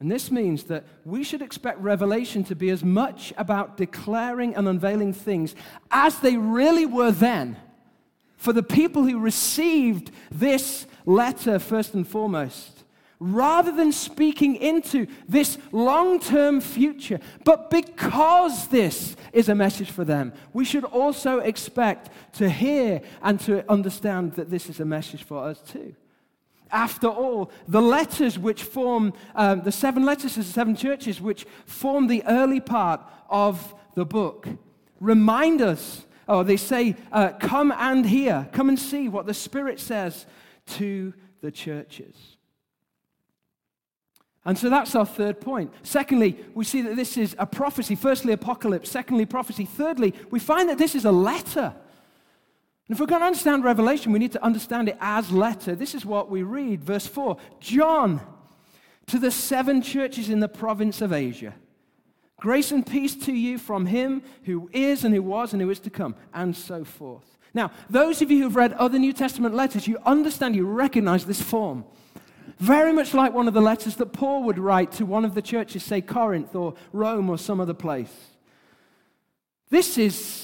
And 0.00 0.10
this 0.10 0.30
means 0.30 0.64
that 0.64 0.84
we 1.04 1.22
should 1.22 1.42
expect 1.42 1.78
Revelation 1.80 2.44
to 2.44 2.54
be 2.54 2.70
as 2.70 2.84
much 2.84 3.32
about 3.36 3.76
declaring 3.76 4.54
and 4.54 4.68
unveiling 4.68 5.12
things 5.12 5.54
as 5.90 6.18
they 6.18 6.36
really 6.36 6.84
were 6.84 7.12
then 7.12 7.56
for 8.36 8.52
the 8.52 8.62
people 8.62 9.04
who 9.04 9.18
received 9.18 10.10
this 10.30 10.86
letter, 11.06 11.58
first 11.58 11.94
and 11.94 12.06
foremost, 12.06 12.84
rather 13.18 13.72
than 13.72 13.90
speaking 13.90 14.56
into 14.56 15.06
this 15.26 15.56
long 15.72 16.20
term 16.20 16.60
future. 16.60 17.20
But 17.44 17.70
because 17.70 18.68
this 18.68 19.16
is 19.32 19.48
a 19.48 19.54
message 19.54 19.90
for 19.90 20.04
them, 20.04 20.34
we 20.52 20.64
should 20.66 20.84
also 20.84 21.38
expect 21.38 22.10
to 22.34 22.50
hear 22.50 23.00
and 23.22 23.40
to 23.40 23.64
understand 23.70 24.34
that 24.34 24.50
this 24.50 24.68
is 24.68 24.80
a 24.80 24.84
message 24.84 25.22
for 25.22 25.42
us 25.42 25.60
too. 25.60 25.94
After 26.74 27.06
all, 27.06 27.52
the 27.68 27.80
letters 27.80 28.36
which 28.36 28.64
form, 28.64 29.12
um, 29.36 29.62
the 29.62 29.70
seven 29.70 30.04
letters 30.04 30.34
to 30.34 30.40
the 30.40 30.44
seven 30.44 30.74
churches 30.74 31.20
which 31.20 31.46
form 31.66 32.08
the 32.08 32.24
early 32.26 32.60
part 32.60 33.00
of 33.30 33.72
the 33.94 34.04
book, 34.04 34.48
remind 34.98 35.62
us, 35.62 36.04
or 36.26 36.42
they 36.42 36.56
say, 36.56 36.96
uh, 37.12 37.30
come 37.38 37.72
and 37.72 38.04
hear, 38.04 38.48
come 38.52 38.68
and 38.68 38.78
see 38.78 39.08
what 39.08 39.24
the 39.24 39.34
Spirit 39.34 39.78
says 39.78 40.26
to 40.66 41.14
the 41.42 41.52
churches. 41.52 42.16
And 44.44 44.58
so 44.58 44.68
that's 44.68 44.96
our 44.96 45.06
third 45.06 45.40
point. 45.40 45.72
Secondly, 45.84 46.36
we 46.54 46.64
see 46.64 46.82
that 46.82 46.96
this 46.96 47.16
is 47.16 47.36
a 47.38 47.46
prophecy. 47.46 47.94
Firstly, 47.94 48.32
apocalypse. 48.32 48.90
Secondly, 48.90 49.26
prophecy. 49.26 49.64
Thirdly, 49.64 50.12
we 50.30 50.40
find 50.40 50.68
that 50.68 50.78
this 50.78 50.96
is 50.96 51.04
a 51.04 51.12
letter. 51.12 51.72
And 52.86 52.94
if 52.94 53.00
we're 53.00 53.06
going 53.06 53.22
to 53.22 53.26
understand 53.26 53.64
Revelation, 53.64 54.12
we 54.12 54.18
need 54.18 54.32
to 54.32 54.44
understand 54.44 54.88
it 54.88 54.98
as 55.00 55.30
letter. 55.30 55.74
This 55.74 55.94
is 55.94 56.04
what 56.04 56.30
we 56.30 56.42
read. 56.42 56.84
Verse 56.84 57.06
4 57.06 57.36
John, 57.60 58.20
to 59.06 59.18
the 59.18 59.30
seven 59.30 59.80
churches 59.80 60.28
in 60.28 60.40
the 60.40 60.48
province 60.48 61.00
of 61.00 61.12
Asia. 61.12 61.54
Grace 62.36 62.72
and 62.72 62.86
peace 62.86 63.14
to 63.14 63.32
you 63.32 63.56
from 63.58 63.86
him 63.86 64.22
who 64.44 64.68
is 64.72 65.04
and 65.04 65.14
who 65.14 65.22
was 65.22 65.52
and 65.52 65.62
who 65.62 65.70
is 65.70 65.80
to 65.80 65.90
come, 65.90 66.14
and 66.34 66.54
so 66.54 66.84
forth. 66.84 67.38
Now, 67.54 67.70
those 67.88 68.20
of 68.20 68.30
you 68.30 68.42
who've 68.42 68.56
read 68.56 68.72
other 68.74 68.98
New 68.98 69.12
Testament 69.12 69.54
letters, 69.54 69.86
you 69.86 69.98
understand, 70.04 70.56
you 70.56 70.66
recognize 70.66 71.24
this 71.24 71.40
form. 71.40 71.84
Very 72.58 72.92
much 72.92 73.14
like 73.14 73.32
one 73.32 73.48
of 73.48 73.54
the 73.54 73.62
letters 73.62 73.96
that 73.96 74.12
Paul 74.12 74.42
would 74.42 74.58
write 74.58 74.92
to 74.92 75.06
one 75.06 75.24
of 75.24 75.34
the 75.34 75.42
churches, 75.42 75.84
say 75.84 76.00
Corinth 76.00 76.54
or 76.54 76.74
Rome 76.92 77.30
or 77.30 77.38
some 77.38 77.60
other 77.60 77.74
place. 77.74 78.12
This 79.70 79.96
is 79.96 80.43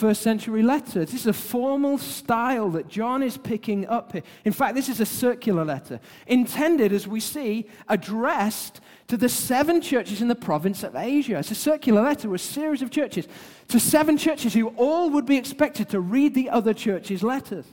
first 0.00 0.22
century 0.22 0.62
letter. 0.62 1.04
This 1.04 1.12
is 1.12 1.26
a 1.26 1.32
formal 1.34 1.98
style 1.98 2.70
that 2.70 2.88
John 2.88 3.22
is 3.22 3.36
picking 3.36 3.86
up 3.86 4.12
here. 4.12 4.22
In 4.46 4.52
fact, 4.52 4.74
this 4.74 4.88
is 4.88 4.98
a 4.98 5.04
circular 5.04 5.62
letter, 5.62 6.00
intended, 6.26 6.90
as 6.94 7.06
we 7.06 7.20
see, 7.20 7.68
addressed 7.86 8.80
to 9.08 9.18
the 9.18 9.28
seven 9.28 9.82
churches 9.82 10.22
in 10.22 10.28
the 10.28 10.34
province 10.34 10.82
of 10.82 10.96
Asia. 10.96 11.38
It's 11.38 11.50
a 11.50 11.54
circular 11.54 12.02
letter, 12.02 12.30
with 12.30 12.40
a 12.40 12.44
series 12.44 12.80
of 12.80 12.90
churches, 12.90 13.28
to 13.68 13.78
seven 13.78 14.16
churches 14.16 14.54
who 14.54 14.68
all 14.68 15.10
would 15.10 15.26
be 15.26 15.36
expected 15.36 15.90
to 15.90 16.00
read 16.00 16.34
the 16.34 16.48
other 16.48 16.72
churches' 16.72 17.22
letters. 17.22 17.66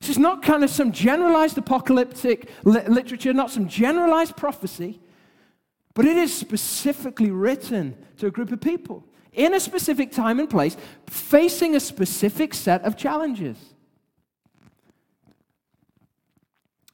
This 0.00 0.10
is 0.10 0.18
not 0.18 0.42
kind 0.42 0.64
of 0.64 0.70
some 0.70 0.90
generalized 0.90 1.56
apocalyptic 1.56 2.50
literature, 2.64 3.32
not 3.32 3.52
some 3.52 3.68
generalized 3.68 4.36
prophecy, 4.36 5.00
but 5.94 6.04
it 6.04 6.16
is 6.16 6.34
specifically 6.34 7.30
written 7.30 7.96
to 8.18 8.26
a 8.26 8.30
group 8.32 8.50
of 8.50 8.60
people 8.60 9.04
in 9.34 9.54
a 9.54 9.60
specific 9.60 10.12
time 10.12 10.38
and 10.40 10.48
place, 10.48 10.76
facing 11.06 11.74
a 11.74 11.80
specific 11.80 12.54
set 12.54 12.82
of 12.82 12.96
challenges. 12.96 13.56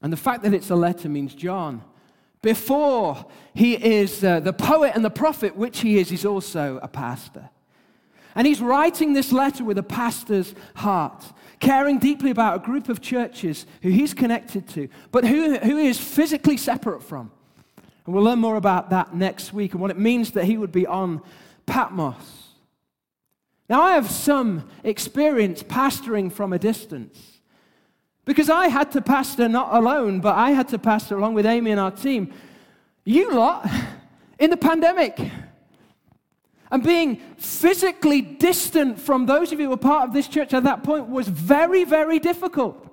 And 0.03 0.13
the 0.13 0.17
fact 0.17 0.43
that 0.43 0.55
it's 0.55 0.71
a 0.71 0.77
letter 0.77 1.09
means 1.09 1.35
John, 1.35 1.83
before 2.43 3.27
he 3.55 3.75
is 3.75 4.25
uh, 4.25 4.41
the 4.41 4.53
poet 4.53 4.93
and 4.95 5.05
the 5.05 5.11
prophet, 5.11 5.57
which 5.57 5.81
he 5.81 5.99
is, 5.99 6.09
he's 6.09 6.25
also 6.25 6.79
a 6.83 6.89
pastor. 6.89 7.51
And 8.35 8.47
he's 8.47 8.61
writing 8.61 9.13
this 9.13 9.33
letter 9.33 9.65
with 9.65 9.77
a 9.77 9.83
pastor's 9.83 10.55
heart, 10.77 11.25
caring 11.59 11.99
deeply 11.99 12.31
about 12.31 12.57
a 12.57 12.65
group 12.65 12.89
of 12.89 13.01
churches 13.01 13.67
who 13.83 13.91
he's 13.91 14.15
connected 14.15 14.69
to, 14.69 14.89
but 15.11 15.25
who, 15.25 15.59
who 15.59 15.77
he 15.77 15.89
is 15.89 15.99
physically 15.99 16.57
separate 16.57 17.03
from. 17.03 17.31
And 18.07 18.15
we'll 18.15 18.25
learn 18.25 18.39
more 18.39 18.57
about 18.57 18.91
that 18.91 19.15
next 19.15 19.53
week 19.53 19.73
and 19.73 19.81
what 19.81 19.91
it 19.91 19.99
means 19.99 20.31
that 20.31 20.45
he 20.45 20.57
would 20.57 20.73
be 20.73 20.87
on 20.87 21.21
Patmos. 21.71 22.49
Now, 23.69 23.83
I 23.83 23.93
have 23.93 24.11
some 24.11 24.69
experience 24.83 25.63
pastoring 25.63 26.33
from 26.33 26.53
a 26.53 26.59
distance 26.59 27.39
because 28.25 28.51
I 28.51 28.67
had 28.67 28.91
to 28.93 29.01
pastor 29.01 29.49
not 29.49 29.73
alone, 29.73 30.21
but 30.21 30.35
I 30.35 30.51
had 30.51 30.67
to 30.69 30.79
pastor 30.79 31.17
along 31.17 31.35
with 31.35 31.47
Amy 31.47 31.71
and 31.71 31.79
our 31.79 31.93
team. 31.93 32.33
You 33.05 33.33
lot 33.33 33.71
in 34.41 34.51
the 34.51 34.57
pandemic. 34.57 35.21
And 36.73 36.83
being 36.83 37.17
physically 37.37 38.21
distant 38.21 38.99
from 38.99 39.27
those 39.27 39.53
of 39.53 39.61
you 39.61 39.67
who 39.67 39.71
were 39.71 39.77
part 39.77 40.09
of 40.09 40.13
this 40.13 40.27
church 40.27 40.53
at 40.53 40.65
that 40.65 40.83
point 40.83 41.09
was 41.09 41.29
very, 41.29 41.85
very 41.85 42.19
difficult. 42.19 42.85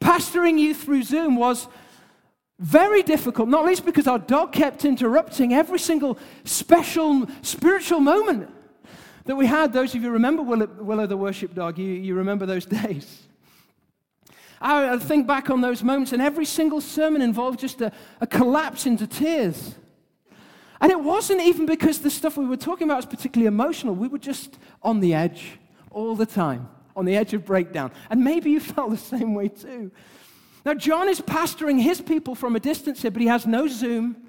Pastoring 0.00 0.58
you 0.58 0.74
through 0.74 1.04
Zoom 1.04 1.36
was 1.36 1.68
very 2.58 3.02
difficult, 3.02 3.48
not 3.48 3.64
least 3.64 3.84
because 3.84 4.06
our 4.06 4.18
dog 4.18 4.52
kept 4.52 4.84
interrupting 4.84 5.54
every 5.54 5.78
single 5.78 6.18
special 6.44 7.26
spiritual 7.42 8.00
moment 8.00 8.50
that 9.24 9.36
we 9.36 9.46
had. 9.46 9.72
Those 9.72 9.94
of 9.94 10.02
you 10.02 10.10
remember 10.10 10.42
Willow, 10.42 11.06
the 11.06 11.16
worship 11.16 11.54
dog, 11.54 11.78
you, 11.78 11.86
you 11.86 12.14
remember 12.14 12.46
those 12.46 12.66
days. 12.82 13.22
I 14.60 14.98
think 14.98 15.28
back 15.28 15.50
on 15.50 15.60
those 15.60 15.84
moments, 15.84 16.12
and 16.12 16.20
every 16.20 16.44
single 16.44 16.80
sermon 16.80 17.22
involved 17.22 17.60
just 17.60 17.80
a, 17.80 17.92
a 18.20 18.26
collapse 18.26 18.86
into 18.86 19.06
tears. 19.06 19.76
And 20.80 20.90
it 20.90 21.00
wasn't 21.00 21.42
even 21.42 21.66
because 21.66 22.00
the 22.00 22.10
stuff 22.10 22.36
we 22.36 22.46
were 22.46 22.56
talking 22.56 22.88
about 22.88 22.96
was 22.96 23.06
particularly 23.06 23.46
emotional. 23.46 23.94
We 23.94 24.08
were 24.08 24.18
just 24.18 24.58
on 24.82 24.98
the 24.98 25.14
edge 25.14 25.58
all 25.90 26.16
the 26.16 26.26
time, 26.26 26.68
on 26.96 27.04
the 27.04 27.16
edge 27.16 27.34
of 27.34 27.44
breakdown. 27.44 27.92
And 28.10 28.24
maybe 28.24 28.50
you 28.50 28.60
felt 28.74 28.90
the 28.90 28.96
same 28.96 29.34
way 29.34 29.48
too. 29.48 29.92
Now, 30.68 30.74
John 30.74 31.08
is 31.08 31.22
pastoring 31.22 31.80
his 31.80 32.02
people 32.02 32.34
from 32.34 32.54
a 32.54 32.60
distance 32.60 33.00
here, 33.00 33.10
but 33.10 33.22
he 33.22 33.28
has 33.28 33.46
no 33.46 33.68
Zoom, 33.68 34.28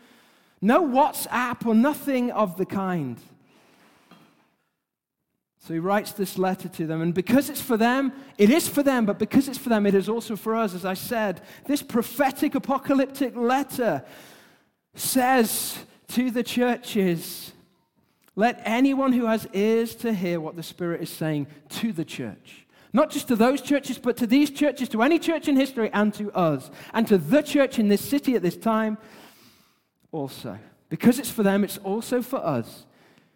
no 0.61 0.81
WhatsApp, 0.87 1.65
or 1.65 1.75
nothing 1.75 2.31
of 2.31 2.55
the 2.55 2.65
kind. 2.65 3.17
So 5.59 5.73
he 5.73 5.79
writes 5.79 6.13
this 6.13 6.37
letter 6.37 6.69
to 6.69 6.87
them, 6.87 7.01
and 7.01 7.13
because 7.13 7.49
it's 7.49 7.59
for 7.59 7.75
them, 7.75 8.13
it 8.37 8.49
is 8.49 8.69
for 8.69 8.81
them, 8.81 9.05
but 9.05 9.19
because 9.19 9.49
it's 9.49 9.57
for 9.57 9.67
them, 9.67 9.85
it 9.85 9.93
is 9.93 10.07
also 10.07 10.37
for 10.37 10.55
us. 10.55 10.73
As 10.73 10.85
I 10.85 10.93
said, 10.93 11.41
this 11.65 11.83
prophetic 11.83 12.55
apocalyptic 12.55 13.35
letter 13.35 14.05
says 14.95 15.77
to 16.07 16.31
the 16.31 16.43
churches, 16.43 17.51
let 18.37 18.61
anyone 18.63 19.11
who 19.11 19.25
has 19.25 19.45
ears 19.51 19.93
to 19.95 20.13
hear 20.13 20.39
what 20.39 20.55
the 20.55 20.63
Spirit 20.63 21.01
is 21.01 21.09
saying 21.09 21.47
to 21.67 21.91
the 21.91 22.05
church. 22.05 22.65
Not 22.91 23.11
just 23.11 23.27
to 23.27 23.35
those 23.35 23.61
churches, 23.61 23.97
but 23.97 24.17
to 24.17 24.27
these 24.27 24.49
churches, 24.49 24.89
to 24.89 25.01
any 25.03 25.19
church 25.19 25.47
in 25.47 25.55
history, 25.55 25.89
and 25.93 26.13
to 26.15 26.31
us, 26.31 26.71
and 26.93 27.07
to 27.07 27.17
the 27.17 27.41
church 27.41 27.77
in 27.77 27.87
this 27.87 28.03
city 28.03 28.35
at 28.35 28.41
this 28.41 28.57
time 28.57 28.97
also. 30.11 30.57
Because 30.89 31.19
it's 31.19 31.29
for 31.29 31.43
them, 31.43 31.63
it's 31.63 31.77
also 31.77 32.21
for 32.21 32.43
us. 32.43 32.85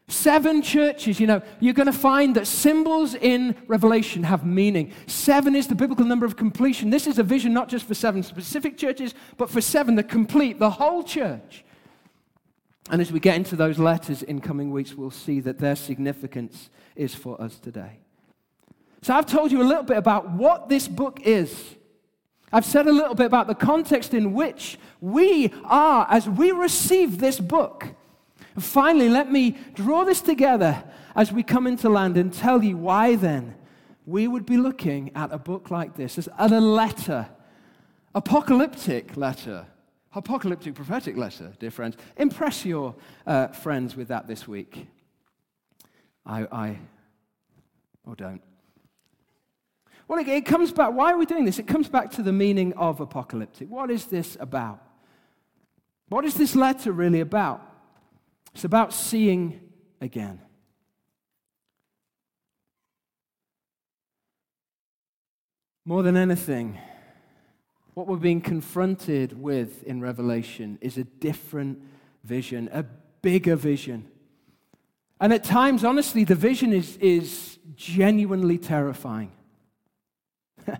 Seven 0.08 0.62
churches, 0.62 1.20
you 1.20 1.28
know, 1.28 1.42
you're 1.60 1.74
going 1.74 1.86
to 1.86 1.94
find 1.94 2.36
that 2.36 2.46
symbols 2.46 3.16
in 3.16 3.56
Revelation 3.68 4.24
have 4.24 4.46
meaning. 4.46 4.92
Seven 5.08 5.56
is 5.56 5.68
the 5.68 5.76
biblical 5.76 6.06
number 6.06 6.26
of 6.26 6.36
completion. 6.36 6.90
This 6.90 7.08
is 7.08 7.20
a 7.20 7.24
vision 7.24 7.54
not 7.54 7.70
just 7.70 7.86
for 7.86 7.94
seven 7.94 8.22
specific 8.22 8.78
churches, 8.78 9.14
but 9.38 9.50
for 9.50 9.62
seven, 9.62 9.96
the 9.96 10.04
complete, 10.04 10.60
the 10.60 10.72
whole 10.72 11.04
church. 11.04 11.64
And 12.90 13.02
as 13.02 13.14
we 13.14 13.22
get 13.22 13.38
into 13.38 13.56
those 13.56 13.80
letters 13.80 14.24
in 14.24 14.42
coming 14.42 14.72
weeks, 14.72 14.94
we'll 14.94 15.10
see 15.10 15.40
that 15.40 15.60
their 15.60 15.76
significance 15.76 16.70
is 16.98 17.16
for 17.16 17.40
us 17.42 17.58
today. 17.58 18.03
So 19.04 19.14
I've 19.14 19.26
told 19.26 19.52
you 19.52 19.62
a 19.62 19.68
little 19.68 19.84
bit 19.84 19.98
about 19.98 20.32
what 20.32 20.70
this 20.70 20.88
book 20.88 21.20
is. 21.26 21.76
I've 22.54 22.64
said 22.64 22.88
a 22.88 22.92
little 22.92 23.16
bit 23.16 23.26
about 23.26 23.48
the 23.48 23.56
context 23.56 24.14
in 24.14 24.34
which 24.34 24.80
we 25.02 25.52
are 25.66 26.08
as 26.10 26.30
we 26.30 26.52
receive 26.52 27.18
this 27.18 27.38
book. 27.38 27.90
And 28.56 28.64
finally, 28.64 29.10
let 29.10 29.30
me 29.30 29.58
draw 29.74 30.06
this 30.06 30.22
together 30.22 30.82
as 31.18 31.34
we 31.34 31.44
come 31.44 31.68
into 31.68 31.90
land 31.90 32.16
and 32.16 32.32
tell 32.32 32.64
you 32.64 32.78
why 32.78 33.18
then 33.18 33.56
we 34.06 34.26
would 34.26 34.46
be 34.46 34.56
looking 34.56 35.12
at 35.16 35.34
a 35.34 35.38
book 35.38 35.70
like 35.70 35.98
this 35.98 36.18
as 36.18 36.30
at 36.40 36.54
a 36.54 36.62
letter, 36.62 37.28
apocalyptic 38.16 39.18
letter 39.18 39.68
apocalyptic 40.16 40.76
prophetic 40.76 41.18
letter, 41.18 41.52
dear 41.60 41.72
friends. 41.72 41.98
Impress 42.18 42.64
your 42.66 42.94
uh, 43.26 43.48
friends 43.48 43.96
with 43.96 44.10
that 44.10 44.28
this 44.28 44.48
week. 44.48 44.86
I, 46.24 46.46
I 46.52 46.80
or 48.06 48.16
don't. 48.16 48.40
Well, 50.08 50.20
it, 50.20 50.28
it 50.28 50.46
comes 50.46 50.72
back. 50.72 50.94
Why 50.94 51.14
are 51.14 51.18
we 51.18 51.26
doing 51.26 51.46
this? 51.46 51.60
It 51.60 51.68
comes 51.68 51.90
back 51.90 52.12
to 52.12 52.24
the 52.24 52.34
meaning 52.34 52.74
of 52.74 53.00
apocalyptic. 53.00 53.70
What 53.70 53.90
is 53.90 54.06
this 54.06 54.38
about? 54.40 54.82
What 56.10 56.26
is 56.26 56.36
this 56.36 56.56
letter 56.56 56.92
really 56.92 57.22
about? 57.22 57.62
It's 58.54 58.64
about 58.64 58.94
seeing 58.94 59.60
again. 60.02 60.40
More 65.86 66.04
than 66.04 66.16
anything, 66.16 66.78
what 67.94 68.08
we're 68.08 68.16
being 68.18 68.42
confronted 68.42 69.42
with 69.42 69.84
in 69.84 70.02
Revelation 70.02 70.78
is 70.82 70.98
a 70.98 71.04
different 71.04 71.82
vision, 72.24 72.70
a 72.72 72.84
bigger 73.22 73.56
vision. 73.56 74.08
And 75.20 75.34
at 75.34 75.44
times, 75.44 75.84
honestly, 75.84 76.24
the 76.24 76.36
vision 76.36 76.74
is, 76.74 76.98
is 76.98 77.58
genuinely 77.76 78.58
terrifying. 78.58 79.32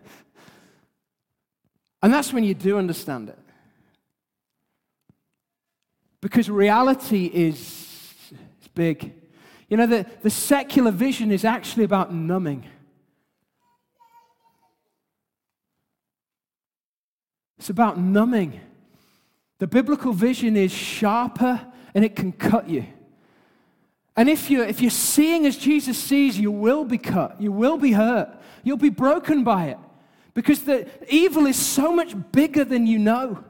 and 2.02 2.14
that's 2.14 2.34
when 2.34 2.44
you 2.44 2.54
do 2.54 2.78
understand 2.78 3.30
it. 3.30 3.40
Because 6.22 6.50
reality 6.50 7.26
is, 7.26 7.58
is 8.32 8.68
big. 8.74 9.14
You 9.68 9.78
know, 9.78 9.88
the, 9.88 10.06
the 10.22 10.30
secular 10.30 10.92
vision 10.92 11.32
is 11.32 11.44
actually 11.44 11.84
about 11.84 12.14
numbing. 12.14 12.66
It's 17.58 17.70
about 17.70 17.98
numbing. 17.98 18.60
The 19.60 19.68
biblical 19.68 20.14
vision 20.14 20.58
is 20.58 20.72
sharper 20.72 21.66
and 21.94 22.04
it 22.04 22.16
can 22.16 22.32
cut 22.34 22.70
you. 22.70 22.86
And 24.16 24.30
if 24.30 24.52
you're, 24.52 24.66
if 24.66 24.82
you're 24.82 24.92
seeing 24.92 25.46
as 25.46 25.58
Jesus 25.58 25.98
sees, 25.98 26.38
you 26.38 26.52
will 26.52 26.86
be 26.86 26.98
cut, 26.98 27.42
you 27.42 27.52
will 27.52 27.78
be 27.78 27.94
hurt, 27.94 28.30
you'll 28.64 28.78
be 28.78 28.90
broken 28.90 29.44
by 29.44 29.66
it. 29.68 29.78
Because 30.34 30.64
the 30.64 30.88
evil 31.10 31.46
is 31.46 31.58
so 31.58 31.94
much 31.94 32.16
bigger 32.32 32.64
than 32.64 32.88
you 32.88 32.98
know. 32.98 33.44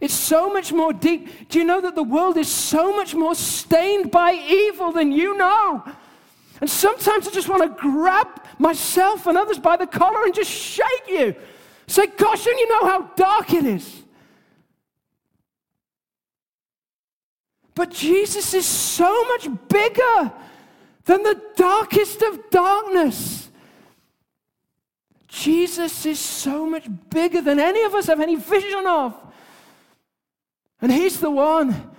It's 0.00 0.14
so 0.14 0.52
much 0.52 0.72
more 0.72 0.92
deep. 0.92 1.48
Do 1.48 1.58
you 1.58 1.64
know 1.64 1.80
that 1.80 1.94
the 1.94 2.02
world 2.02 2.36
is 2.36 2.48
so 2.48 2.94
much 2.94 3.14
more 3.14 3.34
stained 3.34 4.10
by 4.10 4.32
evil 4.32 4.92
than 4.92 5.12
you 5.12 5.36
know? 5.36 5.84
And 6.60 6.70
sometimes 6.70 7.26
I 7.26 7.32
just 7.32 7.48
want 7.48 7.62
to 7.62 7.80
grab 7.80 8.28
myself 8.58 9.26
and 9.26 9.36
others 9.36 9.58
by 9.58 9.76
the 9.76 9.86
collar 9.86 10.24
and 10.24 10.34
just 10.34 10.50
shake 10.50 11.08
you 11.08 11.34
Say, 11.86 12.06
gosh, 12.06 12.44
don't 12.44 12.58
you 12.58 12.68
know 12.68 12.88
how 12.88 13.02
dark 13.16 13.52
it 13.52 13.66
is? 13.66 14.02
But 17.74 17.90
Jesus 17.90 18.54
is 18.54 18.66
so 18.66 19.24
much 19.28 19.48
bigger 19.68 20.32
than 21.04 21.22
the 21.22 21.40
darkest 21.56 22.22
of 22.22 22.50
darkness. 22.50 23.41
Jesus 25.32 26.04
is 26.04 26.20
so 26.20 26.66
much 26.66 26.86
bigger 27.10 27.40
than 27.40 27.58
any 27.58 27.82
of 27.84 27.94
us 27.94 28.06
have 28.06 28.20
any 28.20 28.36
vision 28.36 28.86
of. 28.86 29.14
And 30.80 30.92
He's 30.92 31.20
the 31.20 31.30
one, 31.30 31.90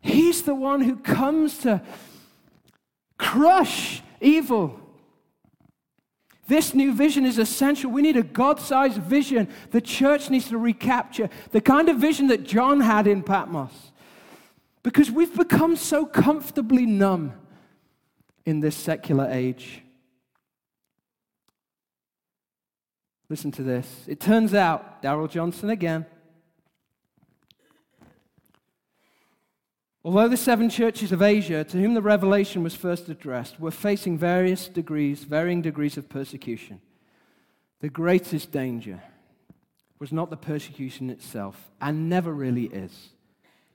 He's 0.00 0.42
the 0.42 0.54
one 0.54 0.80
who 0.82 0.96
comes 0.96 1.58
to 1.58 1.82
crush 3.16 4.02
evil 4.20 4.82
this 6.52 6.74
new 6.74 6.92
vision 6.92 7.24
is 7.24 7.38
essential. 7.38 7.90
We 7.90 8.02
need 8.02 8.16
a 8.16 8.22
God 8.22 8.60
sized 8.60 8.98
vision. 8.98 9.48
The 9.70 9.80
church 9.80 10.28
needs 10.28 10.48
to 10.48 10.58
recapture 10.58 11.30
the 11.50 11.60
kind 11.60 11.88
of 11.88 11.98
vision 11.98 12.26
that 12.26 12.44
John 12.44 12.80
had 12.80 13.06
in 13.06 13.22
Patmos. 13.22 13.92
Because 14.82 15.10
we've 15.10 15.34
become 15.34 15.76
so 15.76 16.04
comfortably 16.04 16.84
numb 16.84 17.32
in 18.44 18.60
this 18.60 18.76
secular 18.76 19.28
age. 19.30 19.81
Listen 23.32 23.50
to 23.52 23.62
this. 23.62 24.04
It 24.06 24.20
turns 24.20 24.52
out, 24.52 25.00
Darrell 25.00 25.26
Johnson 25.26 25.70
again, 25.70 26.04
Although 30.04 30.28
the 30.28 30.36
seven 30.36 30.68
churches 30.68 31.12
of 31.12 31.22
Asia 31.22 31.64
to 31.64 31.78
whom 31.78 31.94
the 31.94 32.02
revelation 32.02 32.62
was 32.62 32.74
first 32.74 33.08
addressed 33.08 33.58
were 33.58 33.70
facing 33.70 34.18
various 34.18 34.68
degrees, 34.68 35.24
varying 35.24 35.62
degrees 35.62 35.96
of 35.96 36.10
persecution, 36.10 36.82
the 37.80 37.88
greatest 37.88 38.52
danger 38.52 39.02
was 39.98 40.12
not 40.12 40.28
the 40.28 40.36
persecution 40.36 41.08
itself, 41.08 41.70
and 41.80 42.10
never 42.10 42.34
really 42.34 42.66
is, 42.66 43.14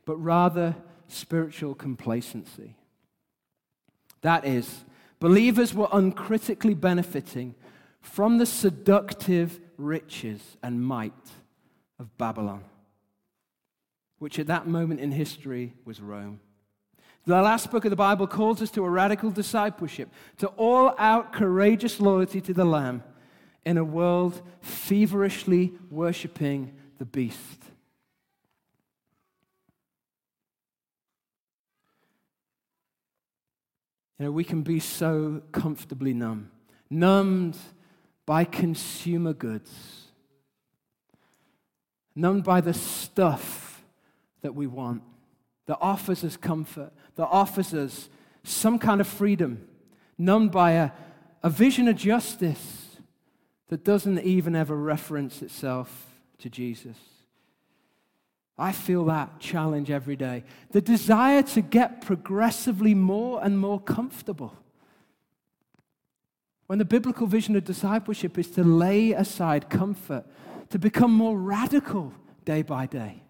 but 0.05 0.17
rather 0.17 0.75
spiritual 1.07 1.73
complacency. 1.73 2.75
That 4.21 4.45
is, 4.45 4.85
believers 5.19 5.73
were 5.73 5.89
uncritically 5.91 6.75
benefiting 6.75 7.55
from 8.01 8.37
the 8.37 8.45
seductive 8.45 9.59
riches 9.77 10.57
and 10.63 10.83
might 10.83 11.13
of 11.99 12.17
Babylon. 12.17 12.63
which 14.19 14.39
at 14.39 14.47
that 14.47 14.67
moment 14.67 14.99
in 14.99 15.11
history 15.11 15.73
was 15.85 16.01
Rome. 16.01 16.39
The 17.25 17.41
last 17.41 17.71
book 17.71 17.85
of 17.85 17.89
the 17.89 17.95
Bible 17.95 18.25
calls 18.25 18.61
us 18.61 18.71
to 18.71 18.85
a 18.85 18.89
radical 18.89 19.31
discipleship, 19.31 20.09
to 20.37 20.47
all 20.49 20.95
out 20.97 21.33
courageous 21.33 21.99
loyalty 21.99 22.39
to 22.41 22.53
the 22.53 22.65
Lamb 22.65 23.03
in 23.65 23.77
a 23.77 23.83
world 23.83 24.41
feverishly 24.61 25.73
worshipping 25.89 26.73
the 26.99 27.05
beast. 27.05 27.63
You 34.17 34.25
know, 34.25 34.31
we 34.31 34.45
can 34.45 34.63
be 34.63 34.79
so 34.79 35.43
comfortably 35.51 36.13
numb, 36.13 36.49
numbed 36.89 37.57
by 38.27 38.43
consumer 38.43 39.33
goods, 39.33 39.71
numbed 42.13 42.43
by 42.43 42.61
the 42.61 42.73
stuff 42.73 43.83
that 44.41 44.53
we 44.53 44.67
want, 44.67 45.01
that 45.65 45.77
offers 45.81 46.23
us 46.23 46.37
comfort, 46.37 46.91
that 47.15 47.25
offers 47.25 47.73
us 47.73 48.09
some 48.43 48.77
kind 48.77 49.01
of 49.01 49.07
freedom, 49.07 49.65
numbed 50.17 50.51
by 50.51 50.71
a, 50.71 50.91
a 51.41 51.49
vision 51.49 51.87
of 51.87 51.95
justice 51.95 52.97
that 53.69 53.85
doesn't 53.85 54.19
even 54.19 54.55
ever 54.55 54.75
reference 54.75 55.41
itself 55.41 56.07
to 56.37 56.49
Jesus. 56.49 56.97
I 58.57 58.73
feel 58.73 59.05
that 59.05 59.39
challenge 59.39 59.89
every 59.89 60.17
day. 60.17 60.43
The 60.71 60.81
desire 60.81 61.43
to 61.43 61.61
get 61.61 62.01
progressively 62.01 62.93
more 62.93 63.41
and 63.41 63.57
more 63.57 63.79
comfortable. 63.79 64.57
When 66.67 66.79
the 66.79 66.85
biblical 66.85 67.27
vision 67.27 67.55
of 67.55 67.63
discipleship 67.63 68.37
is 68.37 68.51
to 68.51 68.63
lay 68.63 69.13
aside 69.13 69.69
comfort, 69.69 70.25
to 70.69 70.77
become 70.77 71.13
more 71.13 71.37
radical 71.37 72.13
day 72.43 72.61
by 72.61 72.85
day, 72.85 73.23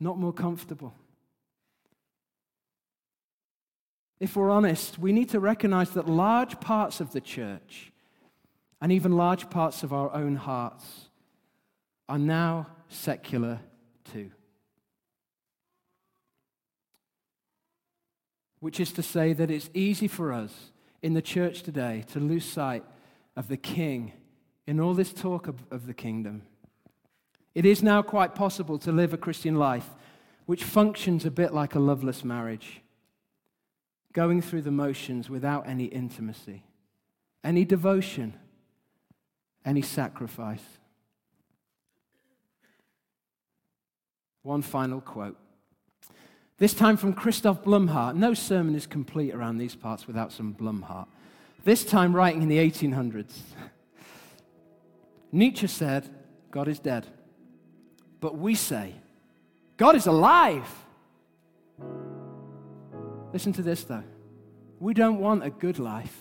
not 0.00 0.18
more 0.18 0.32
comfortable. 0.32 0.92
If 4.18 4.36
we're 4.36 4.50
honest, 4.50 4.98
we 4.98 5.12
need 5.12 5.28
to 5.30 5.40
recognize 5.40 5.90
that 5.90 6.08
large 6.08 6.58
parts 6.60 7.00
of 7.00 7.12
the 7.12 7.20
church 7.20 7.92
and 8.80 8.90
even 8.90 9.16
large 9.16 9.50
parts 9.50 9.82
of 9.82 9.92
our 9.92 10.12
own 10.12 10.36
hearts 10.36 11.08
are 12.08 12.18
now 12.18 12.68
secular 12.88 13.60
too. 14.12 14.30
Which 18.58 18.80
is 18.80 18.92
to 18.92 19.02
say 19.02 19.32
that 19.32 19.50
it's 19.50 19.70
easy 19.74 20.08
for 20.08 20.32
us 20.32 20.72
in 21.04 21.14
the 21.14 21.22
church 21.22 21.62
today 21.62 22.04
to 22.12 22.18
lose 22.18 22.44
sight 22.44 22.82
of 23.36 23.48
the 23.48 23.56
King 23.56 24.12
in 24.66 24.80
all 24.80 24.94
this 24.94 25.12
talk 25.12 25.46
of, 25.46 25.62
of 25.70 25.86
the 25.86 25.94
kingdom. 25.94 26.42
It 27.54 27.64
is 27.64 27.82
now 27.82 28.02
quite 28.02 28.34
possible 28.34 28.78
to 28.78 28.90
live 28.90 29.12
a 29.12 29.18
Christian 29.18 29.54
life 29.54 29.90
which 30.46 30.64
functions 30.64 31.24
a 31.24 31.30
bit 31.30 31.54
like 31.54 31.74
a 31.74 31.78
loveless 31.78 32.24
marriage, 32.24 32.80
going 34.12 34.42
through 34.42 34.62
the 34.62 34.70
motions 34.70 35.30
without 35.30 35.68
any 35.68 35.84
intimacy, 35.84 36.64
any 37.44 37.64
devotion 37.64 38.34
any 39.64 39.82
sacrifice. 39.82 40.64
One 44.42 44.62
final 44.62 45.00
quote. 45.00 45.38
This 46.64 46.72
time 46.72 46.96
from 46.96 47.12
Christoph 47.12 47.62
Blumhardt. 47.62 48.16
No 48.16 48.32
sermon 48.32 48.74
is 48.74 48.86
complete 48.86 49.34
around 49.34 49.58
these 49.58 49.74
parts 49.74 50.06
without 50.06 50.32
some 50.32 50.54
Blumhardt. 50.54 51.08
This 51.62 51.84
time 51.84 52.16
writing 52.16 52.40
in 52.40 52.48
the 52.48 52.56
1800s. 52.56 53.34
Nietzsche 55.30 55.66
said, 55.66 56.08
God 56.50 56.66
is 56.68 56.78
dead. 56.78 57.06
But 58.18 58.38
we 58.38 58.54
say, 58.54 58.94
God 59.76 59.94
is 59.94 60.06
alive. 60.06 60.66
Listen 63.34 63.52
to 63.52 63.62
this, 63.62 63.84
though. 63.84 64.04
We 64.80 64.94
don't 64.94 65.18
want 65.18 65.44
a 65.44 65.50
good 65.50 65.78
life, 65.78 66.16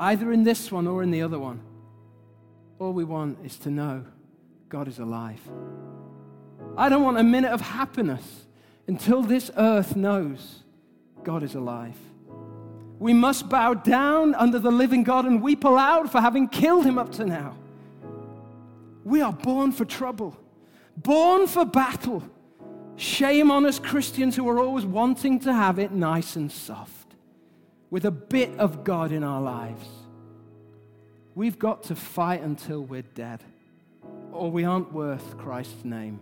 either 0.00 0.32
in 0.32 0.44
this 0.44 0.72
one 0.72 0.86
or 0.86 1.02
in 1.02 1.10
the 1.10 1.20
other 1.20 1.38
one. 1.38 1.60
All 2.78 2.94
we 2.94 3.04
want 3.04 3.36
is 3.44 3.58
to 3.58 3.70
know 3.70 4.06
God 4.70 4.88
is 4.88 4.98
alive. 4.98 5.42
I 6.74 6.88
don't 6.88 7.02
want 7.02 7.18
a 7.18 7.22
minute 7.22 7.52
of 7.52 7.60
happiness 7.60 8.46
until 8.88 9.22
this 9.22 9.50
earth 9.56 9.94
knows 9.94 10.62
God 11.22 11.42
is 11.42 11.54
alive. 11.54 11.96
We 12.98 13.12
must 13.12 13.48
bow 13.48 13.74
down 13.74 14.34
under 14.34 14.58
the 14.58 14.72
living 14.72 15.04
God 15.04 15.24
and 15.24 15.40
weep 15.40 15.62
aloud 15.62 16.10
for 16.10 16.20
having 16.20 16.48
killed 16.48 16.84
him 16.84 16.98
up 16.98 17.12
to 17.12 17.24
now. 17.24 17.56
We 19.04 19.20
are 19.20 19.32
born 19.32 19.70
for 19.70 19.84
trouble, 19.84 20.36
born 20.96 21.46
for 21.46 21.64
battle. 21.64 22.24
Shame 22.96 23.52
on 23.52 23.64
us 23.64 23.78
Christians 23.78 24.34
who 24.34 24.48
are 24.48 24.58
always 24.58 24.84
wanting 24.84 25.38
to 25.40 25.52
have 25.52 25.78
it 25.78 25.92
nice 25.92 26.34
and 26.34 26.50
soft, 26.50 27.14
with 27.90 28.04
a 28.04 28.10
bit 28.10 28.50
of 28.58 28.82
God 28.82 29.12
in 29.12 29.22
our 29.22 29.40
lives. 29.40 29.86
We've 31.36 31.58
got 31.58 31.84
to 31.84 31.94
fight 31.94 32.42
until 32.42 32.82
we're 32.82 33.02
dead, 33.02 33.44
or 34.32 34.50
we 34.50 34.64
aren't 34.64 34.92
worth 34.92 35.38
Christ's 35.38 35.84
name. 35.84 36.18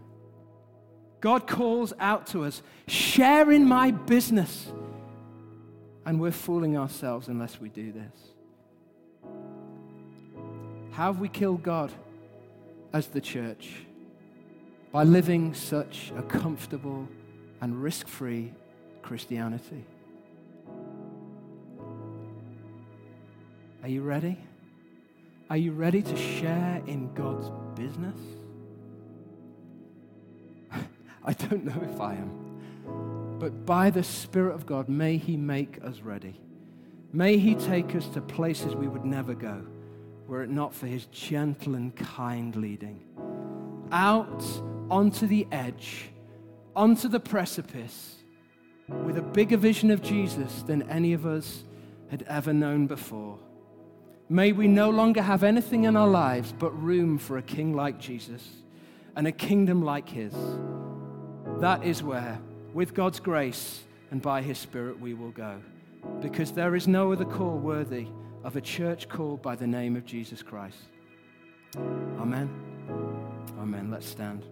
God 1.20 1.46
calls 1.46 1.92
out 1.98 2.26
to 2.28 2.44
us, 2.44 2.62
share 2.86 3.50
in 3.50 3.64
my 3.64 3.90
business. 3.90 4.66
And 6.04 6.20
we're 6.20 6.30
fooling 6.30 6.76
ourselves 6.76 7.28
unless 7.28 7.60
we 7.60 7.68
do 7.68 7.92
this. 7.92 8.12
How 10.92 11.12
have 11.12 11.18
we 11.18 11.28
killed 11.28 11.62
God 11.62 11.92
as 12.92 13.08
the 13.08 13.20
church? 13.20 13.72
By 14.92 15.02
living 15.02 15.52
such 15.52 16.12
a 16.16 16.22
comfortable 16.22 17.08
and 17.60 17.82
risk 17.82 18.06
free 18.08 18.52
Christianity. 19.02 19.84
Are 23.82 23.88
you 23.88 24.02
ready? 24.02 24.38
Are 25.50 25.56
you 25.56 25.72
ready 25.72 26.02
to 26.02 26.16
share 26.16 26.82
in 26.86 27.12
God's 27.14 27.50
business? 27.78 28.18
I 31.26 31.32
don't 31.32 31.64
know 31.64 31.82
if 31.82 32.00
I 32.00 32.14
am. 32.14 33.38
But 33.38 33.66
by 33.66 33.90
the 33.90 34.04
Spirit 34.04 34.54
of 34.54 34.64
God, 34.64 34.88
may 34.88 35.16
He 35.16 35.36
make 35.36 35.82
us 35.82 36.00
ready. 36.00 36.40
May 37.12 37.36
He 37.36 37.54
take 37.54 37.94
us 37.94 38.06
to 38.10 38.20
places 38.20 38.74
we 38.74 38.88
would 38.88 39.04
never 39.04 39.34
go, 39.34 39.66
were 40.26 40.42
it 40.42 40.50
not 40.50 40.72
for 40.72 40.86
His 40.86 41.06
gentle 41.06 41.74
and 41.74 41.94
kind 41.94 42.54
leading. 42.54 43.00
Out 43.90 44.44
onto 44.88 45.26
the 45.26 45.46
edge, 45.50 46.10
onto 46.74 47.08
the 47.08 47.20
precipice, 47.20 48.16
with 48.88 49.18
a 49.18 49.22
bigger 49.22 49.56
vision 49.56 49.90
of 49.90 50.00
Jesus 50.02 50.62
than 50.62 50.88
any 50.88 51.12
of 51.12 51.26
us 51.26 51.64
had 52.10 52.22
ever 52.28 52.52
known 52.52 52.86
before. 52.86 53.38
May 54.28 54.52
we 54.52 54.68
no 54.68 54.90
longer 54.90 55.22
have 55.22 55.42
anything 55.42 55.84
in 55.84 55.96
our 55.96 56.08
lives 56.08 56.54
but 56.56 56.70
room 56.82 57.18
for 57.18 57.38
a 57.38 57.42
king 57.42 57.74
like 57.74 57.98
Jesus 57.98 58.48
and 59.16 59.26
a 59.26 59.32
kingdom 59.32 59.82
like 59.82 60.08
his. 60.08 60.34
That 61.60 61.84
is 61.84 62.02
where, 62.02 62.38
with 62.74 62.92
God's 62.92 63.18
grace 63.18 63.82
and 64.10 64.20
by 64.20 64.42
his 64.42 64.58
Spirit, 64.58 65.00
we 65.00 65.14
will 65.14 65.30
go. 65.30 65.58
Because 66.20 66.52
there 66.52 66.76
is 66.76 66.86
no 66.86 67.12
other 67.12 67.24
call 67.24 67.58
worthy 67.58 68.08
of 68.44 68.56
a 68.56 68.60
church 68.60 69.08
called 69.08 69.42
by 69.42 69.56
the 69.56 69.66
name 69.66 69.96
of 69.96 70.04
Jesus 70.04 70.42
Christ. 70.42 70.78
Amen. 71.76 72.50
Amen. 73.58 73.90
Let's 73.90 74.06
stand. 74.06 74.44